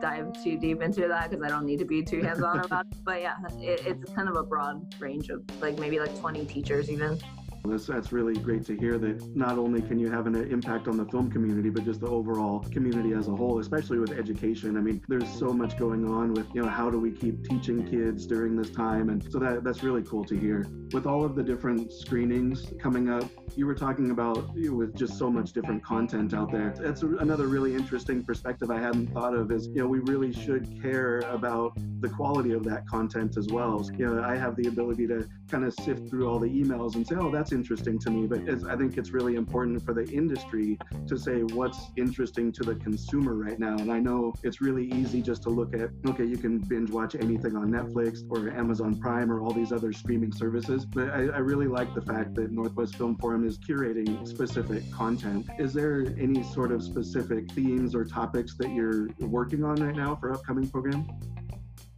dived 0.00 0.44
too 0.44 0.58
deep 0.58 0.80
into 0.80 1.08
that 1.08 1.30
because 1.30 1.44
I 1.44 1.48
don't 1.48 1.66
need 1.66 1.80
to 1.80 1.84
be 1.84 2.04
too 2.04 2.22
hands 2.22 2.40
on 2.40 2.60
about 2.60 2.86
it. 2.86 2.98
But 3.02 3.20
yeah, 3.20 3.34
it, 3.58 3.84
it's 3.84 4.12
kind 4.12 4.28
of 4.28 4.36
a 4.36 4.44
broad 4.44 4.94
range 5.00 5.28
of 5.28 5.42
like 5.60 5.76
maybe 5.80 5.98
like 5.98 6.16
20 6.20 6.44
teachers 6.46 6.88
even. 6.88 7.18
That's, 7.66 7.86
that's 7.86 8.12
really 8.12 8.34
great 8.34 8.64
to 8.66 8.76
hear 8.76 8.98
that 8.98 9.36
not 9.36 9.58
only 9.58 9.82
can 9.82 9.98
you 9.98 10.10
have 10.10 10.26
an 10.26 10.36
uh, 10.36 10.40
impact 10.40 10.88
on 10.88 10.96
the 10.96 11.04
film 11.06 11.30
community, 11.30 11.70
but 11.70 11.84
just 11.84 12.00
the 12.00 12.08
overall 12.08 12.60
community 12.70 13.12
as 13.12 13.28
a 13.28 13.34
whole, 13.34 13.58
especially 13.58 13.98
with 13.98 14.12
education. 14.12 14.76
I 14.76 14.80
mean, 14.80 15.02
there's 15.08 15.28
so 15.28 15.52
much 15.52 15.78
going 15.78 16.08
on 16.08 16.34
with, 16.34 16.46
you 16.54 16.62
know, 16.62 16.68
how 16.68 16.90
do 16.90 16.98
we 16.98 17.10
keep 17.10 17.44
teaching 17.48 17.86
kids 17.88 18.26
during 18.26 18.56
this 18.56 18.70
time? 18.70 19.10
And 19.10 19.22
so 19.32 19.38
that, 19.38 19.64
that's 19.64 19.82
really 19.82 20.02
cool 20.02 20.24
to 20.24 20.36
hear. 20.36 20.66
With 20.92 21.06
all 21.06 21.24
of 21.24 21.34
the 21.34 21.42
different 21.42 21.92
screenings 21.92 22.66
coming 22.78 23.10
up, 23.10 23.24
you 23.56 23.66
were 23.66 23.74
talking 23.74 24.10
about 24.10 24.50
you 24.54 24.70
know, 24.70 24.76
with 24.76 24.94
just 24.94 25.18
so 25.18 25.30
much 25.30 25.52
different 25.52 25.82
content 25.82 26.34
out 26.34 26.52
there. 26.52 26.74
That's 26.78 27.02
another 27.02 27.46
really 27.46 27.74
interesting 27.74 28.22
perspective 28.22 28.70
I 28.70 28.78
hadn't 28.78 29.08
thought 29.12 29.34
of 29.34 29.50
is, 29.50 29.68
you 29.68 29.82
know, 29.82 29.88
we 29.88 30.00
really 30.00 30.32
should 30.32 30.80
care 30.82 31.20
about 31.20 31.76
the 32.00 32.08
quality 32.08 32.52
of 32.52 32.64
that 32.64 32.86
content 32.86 33.36
as 33.36 33.48
well. 33.48 33.84
You 33.96 34.14
know, 34.14 34.22
I 34.22 34.36
have 34.36 34.56
the 34.56 34.68
ability 34.68 35.06
to 35.08 35.28
kind 35.48 35.64
of 35.64 35.74
sift 35.74 36.08
through 36.08 36.28
all 36.28 36.38
the 36.38 36.48
emails 36.48 36.94
and 36.94 37.06
say, 37.06 37.16
oh, 37.18 37.30
that's 37.30 37.52
interesting 37.56 37.98
to 38.00 38.10
me. 38.10 38.26
But 38.26 38.40
I 38.72 38.76
think 38.76 38.98
it's 38.98 39.10
really 39.10 39.34
important 39.34 39.82
for 39.84 39.94
the 39.94 40.06
industry 40.20 40.78
to 41.08 41.16
say 41.16 41.36
what's 41.58 41.80
interesting 41.96 42.52
to 42.52 42.62
the 42.62 42.76
consumer 42.76 43.34
right 43.34 43.58
now. 43.58 43.76
And 43.78 43.90
I 43.90 43.98
know 43.98 44.34
it's 44.42 44.60
really 44.60 44.86
easy 44.92 45.22
just 45.22 45.42
to 45.44 45.50
look 45.50 45.74
at, 45.74 45.88
okay, 46.10 46.24
you 46.24 46.36
can 46.36 46.58
binge 46.58 46.90
watch 46.90 47.14
anything 47.14 47.56
on 47.56 47.70
Netflix 47.70 48.20
or 48.28 48.50
Amazon 48.50 49.00
Prime 49.00 49.32
or 49.32 49.40
all 49.40 49.52
these 49.52 49.72
other 49.72 49.92
streaming 49.92 50.32
services. 50.32 50.84
But 50.84 51.10
I, 51.10 51.20
I 51.38 51.40
really 51.52 51.66
like 51.66 51.94
the 51.94 52.02
fact 52.02 52.34
that 52.34 52.52
Northwest 52.52 52.96
Film 52.96 53.16
Forum 53.16 53.46
is 53.46 53.58
curating 53.58 54.28
specific 54.28 54.82
content. 54.92 55.46
Is 55.58 55.72
there 55.72 56.14
any 56.18 56.42
sort 56.42 56.70
of 56.72 56.82
specific 56.82 57.50
themes 57.52 57.94
or 57.94 58.04
topics 58.04 58.56
that 58.58 58.70
you're 58.70 59.08
working 59.20 59.64
on 59.64 59.76
right 59.76 59.96
now 59.96 60.14
for 60.16 60.32
upcoming 60.32 60.68
program? 60.68 61.08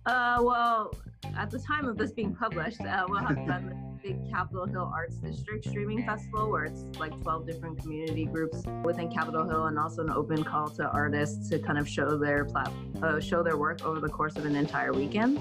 Uh, 0.07 0.39
well, 0.41 0.95
at 1.37 1.51
the 1.51 1.59
time 1.59 1.87
of 1.87 1.99
this 1.99 2.13
being 2.13 2.35
published, 2.35 2.81
uh, 2.81 3.05
we'll 3.09 3.19
have 3.19 3.47
done 3.47 3.85
big 4.03 4.31
Capitol 4.31 4.67
Hill 4.67 4.91
Arts 4.95 5.17
District 5.17 5.65
streaming 5.67 6.05
festival 6.05 6.51
where 6.51 6.65
it's 6.65 6.85
like 6.99 7.19
12 7.23 7.47
different 7.47 7.79
community 7.81 8.27
groups 8.27 8.63
within 8.85 9.11
Capitol 9.11 9.49
Hill 9.49 9.67
and 9.67 9.79
also 9.79 10.03
an 10.03 10.11
open 10.11 10.45
call 10.45 10.69
to 10.71 10.89
artists 10.89 11.49
to 11.51 11.59
kind 11.59 11.79
of 11.79 11.89
show 11.89 12.17
their 12.19 12.45
plat- 12.45 12.73
uh, 13.03 13.21
show 13.21 13.43
their 13.43 13.57
work 13.57 13.85
over 13.85 14.01
the 14.01 14.09
course 14.09 14.37
of 14.37 14.45
an 14.45 14.57
entire 14.57 14.93
weekend. 14.93 15.39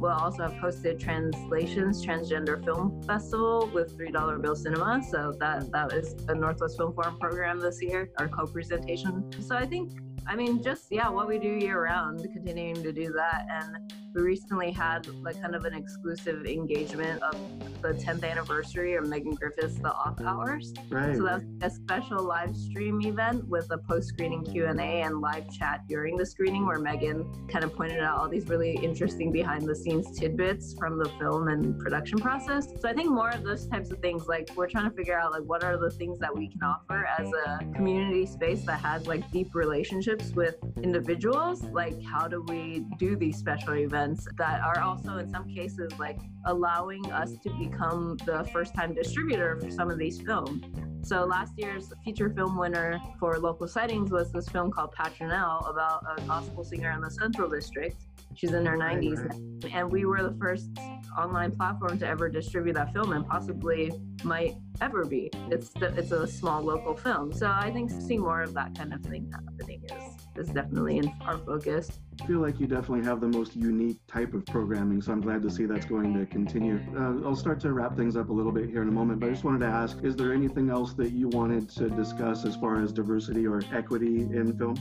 we'll 0.00 0.12
also 0.12 0.42
have 0.42 0.52
hosted 0.52 0.98
translations 0.98 2.04
transgender 2.04 2.64
film 2.64 3.02
festival 3.02 3.68
with 3.74 3.96
three 3.96 4.12
dollar 4.12 4.38
bill 4.38 4.54
cinema 4.54 5.02
so 5.10 5.32
that 5.40 5.70
that 5.72 5.92
is 5.92 6.14
a 6.28 6.34
northwest 6.34 6.76
film 6.76 6.92
forum 6.94 7.18
program 7.18 7.58
this 7.58 7.82
year 7.82 8.08
our 8.18 8.28
co-presentation 8.28 9.28
so 9.42 9.56
i 9.56 9.66
think 9.66 9.90
I 10.30 10.36
mean, 10.36 10.62
just 10.62 10.88
yeah, 10.90 11.08
what 11.08 11.26
we 11.26 11.38
do 11.38 11.48
year 11.48 11.84
round, 11.84 12.22
continuing 12.34 12.82
to 12.82 12.92
do 12.92 13.10
that. 13.12 13.46
And 13.50 13.90
we 14.14 14.22
recently 14.22 14.70
had 14.70 15.06
like 15.22 15.40
kind 15.40 15.54
of 15.54 15.64
an 15.64 15.74
exclusive 15.74 16.46
engagement 16.46 17.22
of 17.22 17.36
the 17.82 17.92
10th 17.94 18.28
anniversary 18.28 18.94
of 18.94 19.06
Megan 19.06 19.34
Griffiths' 19.34 19.76
The 19.76 19.92
Off 19.92 20.20
Hours. 20.20 20.72
Right. 20.90 21.16
So 21.16 21.24
that's 21.24 21.44
a 21.62 21.70
special 21.70 22.22
live 22.22 22.56
stream 22.56 23.00
event 23.02 23.46
with 23.48 23.70
a 23.70 23.78
post-screening 23.78 24.44
Q&A 24.44 25.02
and 25.02 25.20
live 25.20 25.50
chat 25.52 25.82
during 25.88 26.16
the 26.16 26.26
screening 26.26 26.66
where 26.66 26.78
Megan 26.78 27.48
kind 27.48 27.64
of 27.64 27.74
pointed 27.74 28.00
out 28.00 28.18
all 28.18 28.28
these 28.28 28.48
really 28.48 28.76
interesting 28.76 29.30
behind-the-scenes 29.30 30.18
tidbits 30.18 30.74
from 30.78 30.98
the 30.98 31.08
film 31.20 31.48
and 31.48 31.78
production 31.78 32.18
process. 32.18 32.68
So 32.80 32.88
I 32.88 32.94
think 32.94 33.10
more 33.10 33.30
of 33.30 33.44
those 33.44 33.66
types 33.66 33.90
of 33.90 34.00
things, 34.00 34.26
like 34.26 34.50
we're 34.56 34.68
trying 34.68 34.90
to 34.90 34.96
figure 34.96 35.18
out 35.18 35.32
like 35.32 35.42
what 35.42 35.62
are 35.62 35.76
the 35.76 35.90
things 35.90 36.18
that 36.18 36.34
we 36.34 36.48
can 36.48 36.62
offer 36.62 37.06
as 37.18 37.30
a 37.46 37.58
community 37.74 38.26
space 38.26 38.64
that 38.64 38.80
has 38.80 39.06
like 39.06 39.30
deep 39.30 39.54
relationships 39.54 40.32
with 40.32 40.56
individuals. 40.82 41.62
Like 41.64 42.02
how 42.02 42.26
do 42.26 42.42
we 42.48 42.84
do 42.98 43.14
these 43.14 43.36
special 43.36 43.74
events? 43.74 44.07
Events 44.08 44.26
that 44.38 44.62
are 44.62 44.80
also 44.80 45.18
in 45.18 45.28
some 45.28 45.46
cases 45.54 45.92
like 45.98 46.18
allowing 46.46 47.04
us 47.12 47.36
to 47.42 47.50
become 47.58 48.16
the 48.24 48.48
first 48.52 48.74
time 48.74 48.94
distributor 48.94 49.60
for 49.60 49.70
some 49.70 49.90
of 49.90 49.98
these 49.98 50.20
films. 50.22 50.64
So 51.02 51.24
last 51.24 51.52
year's 51.58 51.92
feature 52.04 52.30
film 52.30 52.56
winner 52.56 53.00
for 53.20 53.38
local 53.38 53.68
sightings 53.68 54.10
was 54.10 54.32
this 54.32 54.48
film 54.48 54.70
called 54.70 54.94
Patrinell 54.94 55.68
about 55.70 56.06
a 56.16 56.22
gospel 56.22 56.64
singer 56.64 56.90
in 56.92 57.02
the 57.02 57.10
Central 57.10 57.50
District. 57.50 57.96
She's 58.38 58.52
in 58.52 58.64
her 58.66 58.76
90s. 58.78 59.18
Right, 59.18 59.40
right. 59.64 59.74
And 59.74 59.90
we 59.90 60.04
were 60.04 60.22
the 60.22 60.36
first 60.38 60.70
online 61.18 61.50
platform 61.50 61.98
to 61.98 62.06
ever 62.06 62.28
distribute 62.28 62.74
that 62.74 62.92
film 62.92 63.12
and 63.12 63.26
possibly 63.26 63.92
might 64.22 64.54
ever 64.80 65.04
be. 65.04 65.28
It's 65.50 65.72
it's 65.74 66.12
a 66.12 66.24
small 66.24 66.62
local 66.62 66.94
film. 66.94 67.32
So 67.32 67.48
I 67.48 67.72
think 67.72 67.90
seeing 67.90 68.20
more 68.20 68.42
of 68.42 68.54
that 68.54 68.78
kind 68.78 68.94
of 68.94 69.02
thing 69.02 69.28
happening 69.32 69.82
is 69.90 70.46
is 70.46 70.54
definitely 70.54 70.98
in 70.98 71.12
our 71.22 71.38
focus. 71.38 71.90
I 72.22 72.26
feel 72.26 72.38
like 72.38 72.60
you 72.60 72.68
definitely 72.68 73.04
have 73.06 73.20
the 73.20 73.26
most 73.26 73.56
unique 73.56 73.98
type 74.06 74.34
of 74.34 74.46
programming, 74.46 75.02
so 75.02 75.10
I'm 75.10 75.20
glad 75.20 75.42
to 75.42 75.50
see 75.50 75.66
that's 75.66 75.86
going 75.86 76.14
to 76.14 76.24
continue. 76.26 76.78
Uh, 76.96 77.26
I'll 77.26 77.34
start 77.34 77.58
to 77.62 77.72
wrap 77.72 77.96
things 77.96 78.16
up 78.16 78.28
a 78.28 78.32
little 78.32 78.52
bit 78.52 78.70
here 78.70 78.82
in 78.82 78.88
a 78.88 78.92
moment, 78.92 79.18
but 79.18 79.26
I 79.26 79.30
just 79.30 79.42
wanted 79.42 79.60
to 79.60 79.66
ask 79.66 79.98
is 80.04 80.14
there 80.14 80.32
anything 80.32 80.70
else 80.70 80.94
that 80.94 81.10
you 81.10 81.26
wanted 81.26 81.68
to 81.70 81.90
discuss 81.90 82.44
as 82.44 82.54
far 82.54 82.80
as 82.80 82.92
diversity 82.92 83.48
or 83.48 83.62
equity 83.72 84.22
in 84.22 84.56
film? 84.56 84.76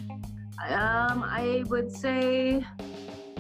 Um, 0.70 1.24
I 1.24 1.64
would 1.68 1.92
say 1.92 2.64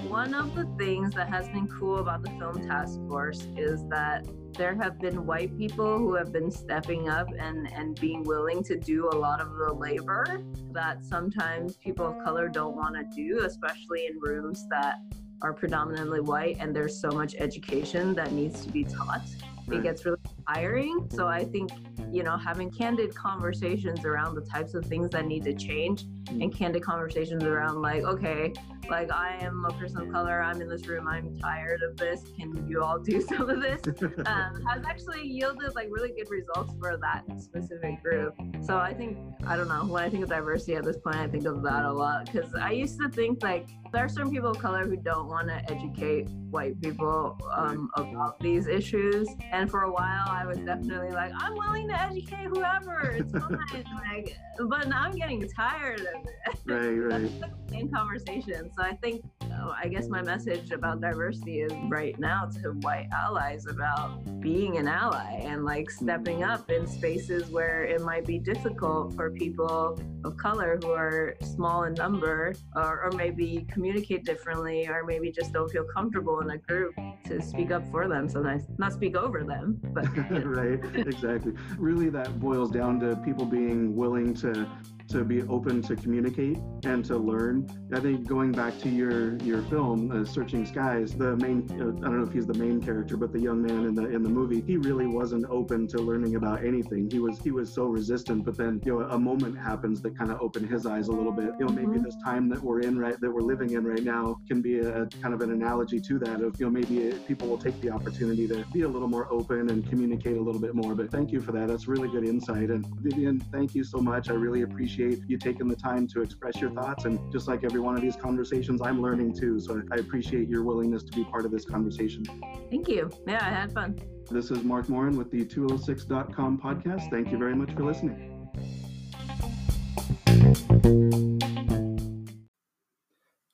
one 0.09 0.33
of 0.33 0.55
the 0.55 0.65
things 0.77 1.13
that 1.13 1.27
has 1.27 1.49
been 1.49 1.67
cool 1.67 1.99
about 1.99 2.23
the 2.23 2.29
Film 2.31 2.65
Task 2.65 2.97
Force 3.09 3.47
is 3.57 3.85
that 3.89 4.25
there 4.53 4.73
have 4.75 4.99
been 4.99 5.25
white 5.25 5.55
people 5.57 5.97
who 5.97 6.15
have 6.15 6.31
been 6.31 6.49
stepping 6.49 7.09
up 7.09 7.27
and, 7.37 7.71
and 7.73 7.99
being 7.99 8.23
willing 8.23 8.63
to 8.63 8.77
do 8.77 9.09
a 9.11 9.15
lot 9.15 9.41
of 9.41 9.55
the 9.57 9.73
labor 9.73 10.41
that 10.71 11.03
sometimes 11.03 11.75
people 11.77 12.07
of 12.07 12.23
color 12.23 12.47
don't 12.47 12.75
want 12.75 12.95
to 12.95 13.03
do, 13.15 13.43
especially 13.43 14.05
in 14.05 14.17
rooms 14.19 14.65
that 14.69 14.95
are 15.41 15.53
predominantly 15.53 16.21
white 16.21 16.57
and 16.59 16.73
there's 16.75 16.99
so 16.99 17.09
much 17.09 17.35
education 17.37 18.13
that 18.13 18.31
needs 18.31 18.65
to 18.65 18.71
be 18.71 18.85
taught. 18.85 19.21
Right. 19.67 19.79
It 19.79 19.83
gets 19.83 20.05
really 20.05 20.17
tiring. 20.47 21.07
So 21.13 21.27
I 21.27 21.43
think, 21.43 21.71
you 22.11 22.23
know, 22.23 22.37
having 22.37 22.71
candid 22.71 23.13
conversations 23.15 24.05
around 24.05 24.35
the 24.35 24.41
types 24.41 24.73
of 24.73 24.85
things 24.85 25.09
that 25.11 25.25
need 25.25 25.43
to 25.43 25.53
change 25.53 26.05
mm. 26.05 26.43
and 26.43 26.53
candid 26.53 26.83
conversations 26.83 27.43
around 27.43 27.81
like, 27.81 28.03
okay, 28.03 28.53
like 28.89 29.11
I 29.11 29.37
am 29.41 29.65
a 29.65 29.73
person 29.73 30.01
of 30.01 30.11
color, 30.11 30.41
I'm 30.41 30.61
in 30.61 30.69
this 30.69 30.87
room, 30.87 31.07
I'm 31.07 31.37
tired 31.37 31.81
of 31.81 31.97
this. 31.97 32.23
Can 32.37 32.65
you 32.67 32.81
all 32.81 32.99
do 32.99 33.21
some 33.27 33.49
of 33.49 33.61
this? 33.61 33.81
Um, 34.27 34.63
has 34.65 34.83
actually 34.85 35.25
yielded 35.25 35.75
like 35.75 35.87
really 35.89 36.11
good 36.11 36.29
results 36.29 36.73
for 36.79 36.97
that 36.97 37.23
specific 37.39 38.01
group. 38.03 38.33
So 38.61 38.77
I 38.77 38.93
think 38.93 39.17
I 39.45 39.55
don't 39.55 39.67
know 39.67 39.85
when 39.85 40.03
I 40.03 40.09
think 40.09 40.23
of 40.23 40.29
diversity 40.29 40.75
at 40.75 40.83
this 40.83 40.97
point, 40.97 41.15
I 41.15 41.27
think 41.27 41.45
of 41.45 41.61
that 41.63 41.85
a 41.85 41.91
lot 41.91 42.25
because 42.25 42.53
I 42.55 42.71
used 42.71 42.99
to 42.99 43.09
think 43.09 43.43
like 43.43 43.67
there 43.91 44.05
are 44.05 44.09
certain 44.09 44.31
people 44.31 44.49
of 44.49 44.59
color 44.59 44.85
who 44.85 44.97
don't 44.97 45.27
want 45.27 45.47
to 45.47 45.71
educate 45.71 46.27
white 46.49 46.79
people 46.81 47.37
um, 47.55 47.89
about 47.95 48.39
these 48.39 48.67
issues, 48.67 49.27
and 49.51 49.69
for 49.69 49.83
a 49.83 49.91
while 49.91 50.27
I 50.29 50.45
was 50.45 50.57
definitely 50.59 51.11
like, 51.11 51.31
I'm 51.35 51.55
willing 51.55 51.87
to 51.89 51.99
educate 51.99 52.45
whoever. 52.45 53.15
It's 53.17 53.31
fine. 53.31 53.85
like, 54.09 54.35
but 54.67 54.87
now 54.87 55.01
I'm 55.03 55.15
getting 55.15 55.47
tired 55.49 56.01
of 56.01 56.25
it. 56.25 56.59
Right, 56.65 56.89
right. 56.89 57.31
In 57.73 57.89
conversations. 57.91 58.73
So 58.77 58.83
I 58.83 58.95
think, 58.95 59.23
oh, 59.43 59.73
I 59.77 59.87
guess 59.87 60.07
my 60.07 60.21
message 60.21 60.71
about 60.71 61.01
diversity 61.01 61.59
is 61.59 61.71
right 61.89 62.17
now 62.17 62.45
to 62.61 62.71
white 62.81 63.07
allies 63.13 63.65
about 63.67 64.39
being 64.39 64.77
an 64.77 64.87
ally 64.87 65.41
and 65.43 65.65
like 65.65 65.91
stepping 65.91 66.43
up 66.43 66.71
in 66.71 66.87
spaces 66.87 67.49
where 67.49 67.83
it 67.83 68.01
might 68.01 68.25
be 68.25 68.39
difficult 68.39 69.13
for 69.15 69.31
people 69.31 69.99
of 70.23 70.37
color 70.37 70.79
who 70.81 70.91
are 70.91 71.35
small 71.41 71.83
in 71.83 71.93
number 71.93 72.53
or, 72.75 73.03
or 73.03 73.11
maybe 73.11 73.65
communicate 73.77 74.25
differently 74.25 74.87
or 74.87 75.03
maybe 75.05 75.31
just 75.31 75.53
don't 75.53 75.69
feel 75.69 75.83
comfortable 75.83 76.39
in 76.39 76.49
a 76.49 76.57
group 76.57 76.95
to 77.23 77.39
speak 77.39 77.69
up 77.69 77.83
for 77.91 78.07
them 78.07 78.27
sometimes 78.27 78.63
not 78.79 78.91
speak 78.91 79.15
over 79.15 79.43
them 79.43 79.79
but 79.93 80.03
you 80.15 80.23
know. 80.31 80.39
right 80.39 80.79
exactly 80.95 81.53
really 81.77 82.09
that 82.09 82.39
boils 82.39 82.71
down 82.71 82.99
to 82.99 83.15
people 83.17 83.45
being 83.45 83.95
willing 83.95 84.33
to 84.33 84.67
to 85.09 85.23
be 85.23 85.41
open 85.43 85.81
to 85.83 85.95
communicate 85.95 86.57
and 86.83 87.03
to 87.05 87.17
learn. 87.17 87.67
I 87.93 87.99
think 87.99 88.27
going 88.27 88.51
back 88.51 88.77
to 88.79 88.89
your 88.89 89.37
your 89.37 89.61
film, 89.63 90.11
uh, 90.11 90.25
Searching 90.25 90.65
Skies, 90.65 91.13
the 91.13 91.35
main 91.37 91.67
uh, 91.71 92.05
I 92.05 92.09
don't 92.09 92.19
know 92.19 92.27
if 92.27 92.33
he's 92.33 92.47
the 92.47 92.53
main 92.53 92.81
character, 92.81 93.17
but 93.17 93.31
the 93.31 93.39
young 93.39 93.61
man 93.61 93.85
in 93.85 93.95
the 93.95 94.05
in 94.07 94.23
the 94.23 94.29
movie, 94.29 94.61
he 94.61 94.77
really 94.77 95.07
wasn't 95.07 95.45
open 95.49 95.87
to 95.89 95.97
learning 95.99 96.35
about 96.35 96.65
anything. 96.65 97.09
He 97.09 97.19
was 97.19 97.39
he 97.39 97.51
was 97.51 97.73
so 97.73 97.85
resistant. 97.85 98.43
But 98.43 98.57
then 98.57 98.81
you 98.85 98.99
know 98.99 99.05
a 99.07 99.19
moment 99.19 99.57
happens 99.57 100.01
that 100.01 100.17
kind 100.17 100.31
of 100.31 100.41
opened 100.41 100.69
his 100.69 100.85
eyes 100.85 101.07
a 101.07 101.11
little 101.11 101.31
bit. 101.31 101.51
You 101.59 101.65
know 101.65 101.71
maybe 101.71 101.87
mm-hmm. 101.87 102.03
this 102.03 102.17
time 102.23 102.49
that 102.49 102.61
we're 102.61 102.81
in 102.81 102.99
right 102.99 103.19
that 103.19 103.31
we're 103.31 103.41
living 103.41 103.71
in 103.71 103.85
right 103.85 104.03
now 104.03 104.37
can 104.47 104.61
be 104.61 104.79
a, 104.79 105.03
a 105.03 105.07
kind 105.07 105.33
of 105.33 105.41
an 105.41 105.51
analogy 105.51 105.99
to 106.01 106.19
that 106.19 106.41
of 106.41 106.59
you 106.59 106.65
know 106.65 106.71
maybe 106.71 107.13
people 107.27 107.47
will 107.47 107.57
take 107.57 107.79
the 107.81 107.89
opportunity 107.89 108.47
to 108.47 108.65
be 108.73 108.81
a 108.81 108.87
little 108.87 109.07
more 109.07 109.31
open 109.31 109.69
and 109.69 109.87
communicate 109.89 110.37
a 110.37 110.41
little 110.41 110.61
bit 110.61 110.75
more. 110.75 110.95
But 110.95 111.11
thank 111.11 111.31
you 111.31 111.41
for 111.41 111.51
that. 111.53 111.67
That's 111.67 111.87
really 111.87 112.09
good 112.09 112.25
insight. 112.25 112.69
And 112.69 112.85
Vivian, 113.01 113.39
thank 113.51 113.73
you 113.73 113.83
so 113.83 113.99
much. 113.99 114.29
I 114.29 114.33
really 114.33 114.63
appreciate 114.63 114.96
appreciate 114.97 115.29
you 115.29 115.37
taking 115.37 115.67
the 115.67 115.75
time 115.75 116.07
to 116.07 116.21
express 116.21 116.59
your 116.59 116.71
thoughts. 116.71 117.05
And 117.05 117.31
just 117.31 117.47
like 117.47 117.63
every 117.63 117.79
one 117.79 117.95
of 117.95 118.01
these 118.01 118.15
conversations, 118.15 118.81
I'm 118.81 119.01
learning 119.01 119.33
too. 119.33 119.59
So 119.59 119.81
I 119.91 119.95
appreciate 119.97 120.49
your 120.49 120.63
willingness 120.63 121.03
to 121.03 121.11
be 121.11 121.23
part 121.23 121.45
of 121.45 121.51
this 121.51 121.65
conversation. 121.65 122.25
Thank 122.71 122.87
you. 122.87 123.11
Yeah, 123.27 123.45
I 123.45 123.49
had 123.49 123.71
fun. 123.71 123.99
This 124.31 124.49
is 124.49 124.63
Mark 124.63 124.89
Morin 124.89 125.15
with 125.15 125.29
the 125.29 125.45
206.com 125.45 126.59
podcast. 126.59 127.11
Thank 127.11 127.31
you 127.31 127.37
very 127.37 127.55
much 127.55 127.71
for 127.73 127.83
listening. 127.83 128.33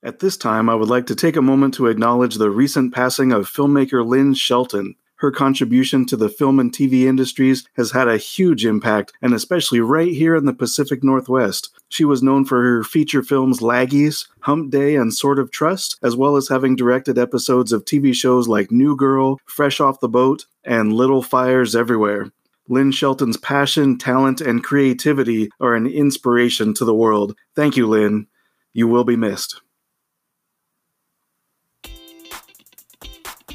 At 0.05 0.19
this 0.19 0.37
time, 0.37 0.69
I 0.69 0.75
would 0.75 0.89
like 0.89 1.07
to 1.07 1.15
take 1.15 1.35
a 1.35 1.41
moment 1.41 1.73
to 1.75 1.87
acknowledge 1.87 2.35
the 2.35 2.49
recent 2.49 2.93
passing 2.93 3.31
of 3.31 3.49
filmmaker 3.49 4.05
Lynn 4.05 4.33
Shelton. 4.33 4.95
Her 5.17 5.31
contribution 5.31 6.05
to 6.07 6.17
the 6.17 6.29
film 6.29 6.59
and 6.59 6.71
TV 6.71 7.03
industries 7.03 7.67
has 7.75 7.91
had 7.91 8.07
a 8.07 8.17
huge 8.17 8.65
impact, 8.65 9.13
and 9.21 9.33
especially 9.33 9.79
right 9.79 10.11
here 10.11 10.35
in 10.35 10.45
the 10.45 10.53
Pacific 10.53 11.03
Northwest. 11.03 11.69
She 11.89 12.03
was 12.03 12.23
known 12.23 12.45
for 12.45 12.61
her 12.61 12.83
feature 12.83 13.23
films 13.23 13.61
Laggies, 13.61 14.27
Hump 14.41 14.71
Day, 14.71 14.95
and 14.95 15.13
Sword 15.13 15.39
of 15.39 15.51
Trust, 15.51 15.97
as 16.03 16.15
well 16.15 16.35
as 16.35 16.49
having 16.49 16.75
directed 16.75 17.17
episodes 17.17 17.71
of 17.71 17.85
TV 17.85 18.13
shows 18.13 18.47
like 18.47 18.71
New 18.71 18.95
Girl, 18.95 19.39
Fresh 19.45 19.79
Off 19.79 19.99
the 19.99 20.09
Boat, 20.09 20.45
and 20.63 20.93
Little 20.93 21.21
Fires 21.23 21.75
Everywhere. 21.75 22.31
Lynn 22.67 22.91
Shelton's 22.91 23.37
passion, 23.37 23.97
talent, 23.97 24.41
and 24.41 24.63
creativity 24.63 25.49
are 25.59 25.75
an 25.75 25.85
inspiration 25.85 26.73
to 26.75 26.85
the 26.85 26.95
world. 26.95 27.35
Thank 27.55 27.77
you, 27.77 27.87
Lynn. 27.87 28.27
You 28.73 28.87
will 28.87 29.03
be 29.03 29.15
missed. 29.15 29.61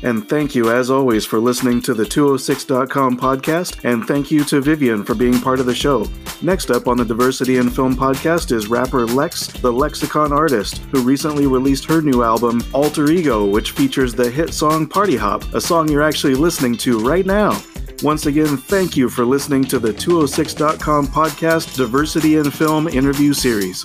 And 0.03 0.29
thank 0.29 0.55
you, 0.55 0.71
as 0.71 0.91
always, 0.91 1.25
for 1.25 1.41
listening 1.41 1.81
to 1.83 1.95
the 1.95 2.05
206.com 2.05 3.19
podcast. 3.19 3.85
And 3.85 4.07
thank 4.07 4.31
you 4.31 4.45
to 4.45 4.61
Vivian 4.61 5.05
for 5.05 5.15
being 5.15 5.41
part 5.41 5.61
of 5.61 5.67
the 5.67 5.75
show. 5.75 6.07
Next 6.41 6.71
up 6.71 6.87
on 6.87 6.97
the 6.97 7.05
Diversity 7.05 7.57
in 7.57 7.69
Film 7.69 7.97
podcast 7.97 8.53
is 8.53 8.69
rapper 8.69 9.07
Lex, 9.07 9.49
the 9.49 9.73
Lexicon 9.73 10.33
artist, 10.33 10.79
who 10.93 11.03
recently 11.03 11.47
released 11.47 11.85
her 11.87 12.01
new 12.01 12.23
album, 12.23 12.63
Alter 12.73 13.11
Ego, 13.11 13.45
which 13.45 13.73
features 13.73 14.15
the 14.15 14.31
hit 14.31 14.55
song 14.55 14.87
Party 14.87 15.17
Hop, 15.17 15.43
a 15.55 15.61
song 15.61 15.89
you're 15.89 16.03
actually 16.03 16.35
listening 16.35 16.77
to 16.79 17.01
right 17.01 17.27
now. 17.27 17.61
Once 18.03 18.27
again, 18.27 18.57
thank 18.57 18.97
you 18.97 19.09
for 19.09 19.25
listening 19.25 19.65
to 19.65 19.81
the 19.81 19.93
206.com 19.93 21.09
podcast 21.09 21.77
Diversity 21.77 22.37
in 22.37 22.51
Film 22.51 22.87
interview 22.87 23.33
series. 23.33 23.85